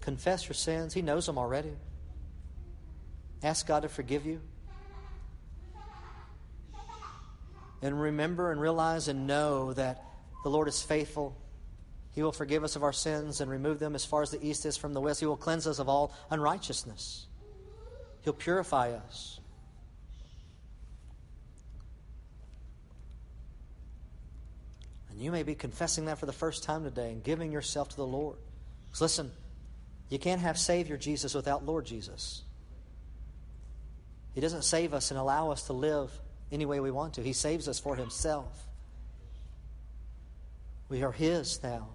Confess 0.00 0.48
your 0.48 0.54
sins. 0.54 0.94
He 0.94 1.02
knows 1.02 1.26
them 1.26 1.38
already. 1.38 1.72
Ask 3.42 3.66
God 3.66 3.82
to 3.82 3.88
forgive 3.88 4.26
you. 4.26 4.40
And 7.82 8.00
remember 8.00 8.50
and 8.50 8.60
realize 8.60 9.08
and 9.08 9.26
know 9.26 9.72
that 9.72 10.04
the 10.42 10.50
Lord 10.50 10.68
is 10.68 10.82
faithful. 10.82 11.36
He 12.12 12.22
will 12.22 12.32
forgive 12.32 12.64
us 12.64 12.76
of 12.76 12.82
our 12.82 12.92
sins 12.92 13.40
and 13.40 13.50
remove 13.50 13.78
them 13.78 13.94
as 13.94 14.04
far 14.04 14.22
as 14.22 14.30
the 14.30 14.44
east 14.44 14.66
is 14.66 14.76
from 14.76 14.94
the 14.94 15.00
west. 15.00 15.20
He 15.20 15.26
will 15.26 15.36
cleanse 15.36 15.66
us 15.66 15.78
of 15.78 15.88
all 15.88 16.12
unrighteousness. 16.30 17.26
He'll 18.22 18.32
purify 18.32 18.92
us. 18.92 19.40
And 25.10 25.20
you 25.20 25.30
may 25.30 25.42
be 25.42 25.54
confessing 25.54 26.06
that 26.06 26.18
for 26.18 26.26
the 26.26 26.32
first 26.32 26.64
time 26.64 26.84
today 26.84 27.12
and 27.12 27.22
giving 27.22 27.52
yourself 27.52 27.90
to 27.90 27.96
the 27.96 28.06
Lord. 28.06 28.36
Listen, 29.00 29.30
you 30.08 30.18
can't 30.18 30.40
have 30.40 30.58
Savior 30.58 30.96
Jesus 30.96 31.34
without 31.34 31.64
Lord 31.64 31.86
Jesus. 31.86 32.42
He 34.34 34.40
doesn't 34.40 34.62
save 34.62 34.94
us 34.94 35.10
and 35.10 35.18
allow 35.18 35.50
us 35.50 35.64
to 35.64 35.72
live 35.72 36.10
any 36.50 36.66
way 36.66 36.80
we 36.80 36.90
want 36.90 37.14
to. 37.14 37.22
He 37.22 37.32
saves 37.32 37.68
us 37.68 37.78
for 37.78 37.94
Himself. 37.96 38.66
We 40.88 41.02
are 41.02 41.12
His 41.12 41.62
now. 41.62 41.88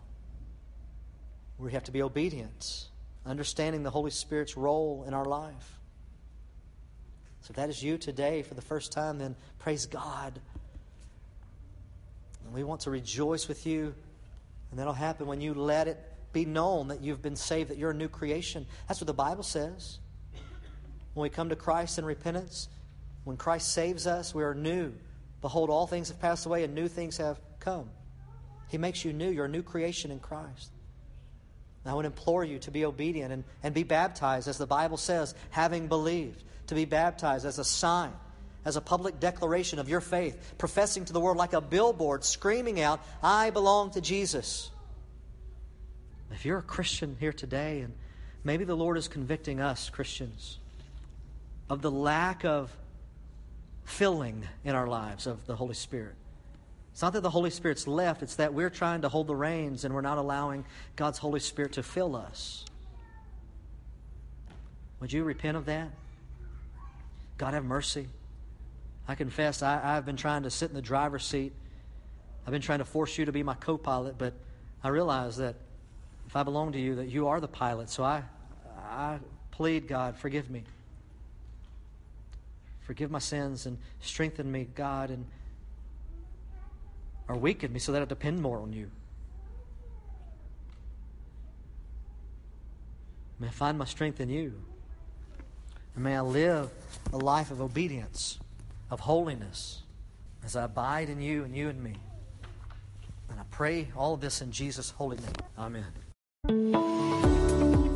We 1.58 1.72
have 1.72 1.84
to 1.86 1.92
be 1.92 2.02
obedient, 2.02 2.90
understanding 3.26 3.84
the 3.84 3.90
Holy 3.90 4.12
Spirit's 4.12 4.58
role 4.58 5.06
in 5.08 5.14
our 5.14 5.26
life. 5.26 5.80
So 7.42 7.52
if 7.52 7.56
that 7.58 7.70
is 7.70 7.82
you 7.82 7.98
today 7.98 8.42
for 8.42 8.56
the 8.56 8.62
first 8.62 8.92
time, 8.92 9.20
then 9.20 9.36
praise 9.60 9.86
God. 9.86 10.40
And 12.44 12.54
we 12.54 12.64
want 12.64 12.82
to 12.82 12.92
rejoice 12.92 13.48
with 13.48 13.66
you. 13.66 13.94
And 14.72 14.80
that'll 14.80 14.94
happen 14.94 15.28
when 15.28 15.42
you 15.42 15.54
let 15.54 15.88
it 15.88 15.98
be 16.34 16.44
known 16.44 16.90
that 16.90 17.02
you've 17.02 17.22
been 17.22 17.36
saved, 17.36 17.70
that 17.70 17.78
you're 17.78 17.92
a 17.92 17.96
new 17.96 18.10
creation. 18.10 18.66
That's 18.88 19.00
what 19.00 19.08
the 19.08 19.14
Bible 19.14 19.44
says. 19.44 20.00
When 21.14 21.22
we 21.24 21.30
come 21.30 21.50
to 21.50 21.56
Christ 21.56 21.98
in 21.98 22.04
repentance, 22.04 22.68
when 23.24 23.38
Christ 23.38 23.72
saves 23.72 24.06
us, 24.06 24.36
we 24.36 24.44
are 24.44 24.54
new. 24.54 24.92
Behold, 25.42 25.70
all 25.70 25.88
things 25.88 26.10
have 26.10 26.20
passed 26.20 26.46
away 26.46 26.64
and 26.64 26.76
new 26.76 26.88
things 26.88 27.18
have 27.18 27.40
come. 27.60 27.90
He 28.68 28.78
makes 28.78 29.06
you 29.06 29.14
new. 29.14 29.30
You're 29.30 29.46
a 29.46 29.50
new 29.50 29.64
creation 29.64 30.12
in 30.12 30.20
Christ. 30.20 30.72
I 31.86 31.94
would 31.94 32.06
implore 32.06 32.44
you 32.44 32.60
to 32.60 32.72
be 32.72 32.86
obedient 32.86 33.32
and, 33.32 33.44
and 33.64 33.74
be 33.74 33.84
baptized, 33.84 34.48
as 34.48 34.58
the 34.58 34.66
Bible 34.66 34.98
says, 34.98 35.36
having 35.52 35.88
believed 35.88 36.44
to 36.68 36.76
be 36.76 36.86
baptized 36.86 37.46
as 37.46 37.60
a 37.60 37.64
sign, 37.64 38.12
as 38.66 38.76
a 38.76 38.82
public 38.82 39.20
declaration 39.20 39.78
of 39.78 39.88
your 39.88 40.02
faith, 40.02 40.56
professing 40.58 41.06
to 41.06 41.14
the 41.14 41.20
world 41.20 41.38
like 41.38 41.54
a 41.54 41.62
billboard, 41.62 42.24
screaming 42.24 42.82
out, 42.82 43.02
I 43.22 43.52
belong 43.52 43.92
to 43.92 44.02
Jesus. 44.02 44.72
If 46.32 46.44
you're 46.44 46.58
a 46.58 46.64
Christian 46.64 47.18
here 47.20 47.34
today, 47.34 47.82
and 47.82 47.94
maybe 48.44 48.66
the 48.66 48.76
Lord 48.76 48.98
is 48.98 49.08
convicting 49.08 49.62
us, 49.62 49.92
Christians, 49.92 50.58
of 51.70 51.84
the 51.84 51.92
lack 51.92 52.44
of 52.46 52.76
filling 53.84 54.48
in 54.64 54.74
our 54.74 54.88
lives 54.88 55.28
of 55.28 55.46
the 55.46 55.56
Holy 55.56 55.76
Spirit. 55.76 56.16
It's 56.96 57.02
not 57.02 57.12
that 57.12 57.24
the 57.24 57.30
Holy 57.30 57.50
Spirit's 57.50 57.88
left, 57.88 58.24
it's 58.24 58.36
that 58.36 58.54
we're 58.54 58.70
trying 58.70 59.02
to 59.02 59.10
hold 59.10 59.28
the 59.28 59.36
reins 59.36 59.84
and 59.84 59.94
we're 59.94 60.00
not 60.00 60.18
allowing 60.18 60.64
God's 60.96 61.18
Holy 61.18 61.42
Spirit 61.42 61.74
to 61.74 61.84
fill 61.84 62.16
us. 62.16 62.64
Would 65.02 65.12
you 65.12 65.26
repent 65.26 65.58
of 65.58 65.66
that? 65.66 65.90
God 67.38 67.54
have 67.54 67.66
mercy. 67.66 68.08
I 69.10 69.16
confess, 69.16 69.62
I, 69.62 69.78
have 69.82 70.06
been 70.06 70.16
trying 70.16 70.44
to 70.44 70.50
sit 70.50 70.70
in 70.70 70.74
the 70.74 70.82
driver's 70.82 71.26
seat. 71.26 71.52
I've 72.48 72.54
been 72.54 72.62
trying 72.62 72.80
to 72.80 72.86
force 72.86 73.18
you 73.18 73.26
to 73.26 73.34
be 73.34 73.44
my 73.44 73.56
co 73.56 73.78
pilot, 73.78 74.18
but 74.18 74.34
I 74.82 74.88
realize 74.88 75.36
that 75.36 75.56
if 76.28 76.36
I 76.38 76.44
belong 76.44 76.72
to 76.72 76.80
you, 76.80 76.96
that 76.96 77.10
you 77.10 77.28
are 77.28 77.42
the 77.42 77.48
pilot. 77.50 77.90
So 77.90 78.06
I, 78.06 78.24
I 78.78 79.20
plead, 79.52 79.90
God, 79.90 80.18
forgive 80.18 80.50
me. 80.50 80.64
Forgive 82.84 83.12
my 83.12 83.20
sins 83.20 83.66
and 83.66 83.80
strengthen 84.00 84.50
me, 84.50 84.70
God, 84.74 85.10
and 85.10 85.26
or 87.28 87.36
weaken 87.36 87.74
me 87.74 87.80
so 87.80 87.92
that 87.92 88.02
I 88.02 88.06
depend 88.06 88.42
more 88.42 88.60
on 88.60 88.74
you. 88.74 88.90
May 93.40 93.48
I 93.48 93.52
find 93.52 93.78
my 93.78 93.86
strength 93.86 94.22
in 94.22 94.30
you. 94.30 94.54
And 95.96 96.04
may 96.04 96.16
I 96.16 96.22
live 96.22 96.70
a 97.12 97.18
life 97.18 97.52
of 97.52 97.62
obedience, 97.62 98.40
of 98.90 99.00
holiness, 99.02 99.84
as 100.44 100.56
I 100.56 100.64
abide 100.64 101.10
in 101.10 101.22
you 101.22 101.44
and 101.44 101.56
you 101.56 101.70
in 101.70 101.82
me. 101.82 101.96
And 103.30 103.40
I 103.40 103.44
pray 103.52 103.90
all 103.96 104.16
this 104.18 104.42
in 104.42 104.52
Jesus' 104.52 104.92
holy 104.92 105.18
name. 105.18 105.34
Amen. 105.58 105.86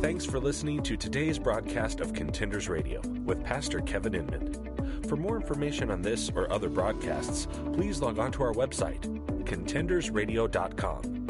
Thanks 0.02 0.24
for 0.24 0.40
listening 0.40 0.82
to 0.82 0.96
today's 0.96 1.38
broadcast 1.38 2.00
of 2.00 2.12
Contenders 2.12 2.68
Radio 2.68 3.00
with 3.24 3.44
Pastor 3.44 3.80
Kevin 3.80 4.14
Inman. 4.14 4.69
For 5.08 5.16
more 5.16 5.36
information 5.36 5.90
on 5.90 6.02
this 6.02 6.30
or 6.34 6.52
other 6.52 6.68
broadcasts, 6.68 7.46
please 7.72 8.00
log 8.00 8.18
on 8.18 8.32
to 8.32 8.42
our 8.42 8.52
website, 8.52 9.00
contendersradio.com. 9.44 11.20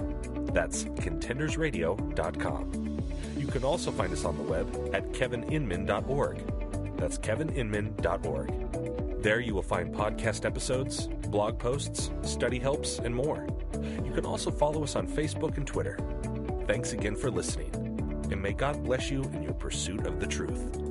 That's 0.52 0.84
contendersradio.com. 0.84 3.00
You 3.36 3.46
can 3.46 3.64
also 3.64 3.90
find 3.90 4.12
us 4.12 4.24
on 4.24 4.36
the 4.36 4.42
web 4.42 4.90
at 4.92 5.12
kevininman.org. 5.12 6.96
That's 6.96 7.18
kevininman.org. 7.18 9.22
There 9.22 9.40
you 9.40 9.54
will 9.54 9.62
find 9.62 9.94
podcast 9.94 10.44
episodes, 10.44 11.08
blog 11.28 11.58
posts, 11.58 12.10
study 12.22 12.58
helps, 12.58 12.98
and 12.98 13.14
more. 13.14 13.46
You 14.04 14.12
can 14.12 14.26
also 14.26 14.50
follow 14.50 14.82
us 14.82 14.96
on 14.96 15.06
Facebook 15.06 15.56
and 15.56 15.66
Twitter. 15.66 15.98
Thanks 16.66 16.92
again 16.92 17.16
for 17.16 17.30
listening, 17.30 17.70
and 18.30 18.40
may 18.40 18.52
God 18.52 18.82
bless 18.82 19.10
you 19.10 19.22
in 19.22 19.42
your 19.42 19.54
pursuit 19.54 20.06
of 20.06 20.20
the 20.20 20.26
truth. 20.26 20.89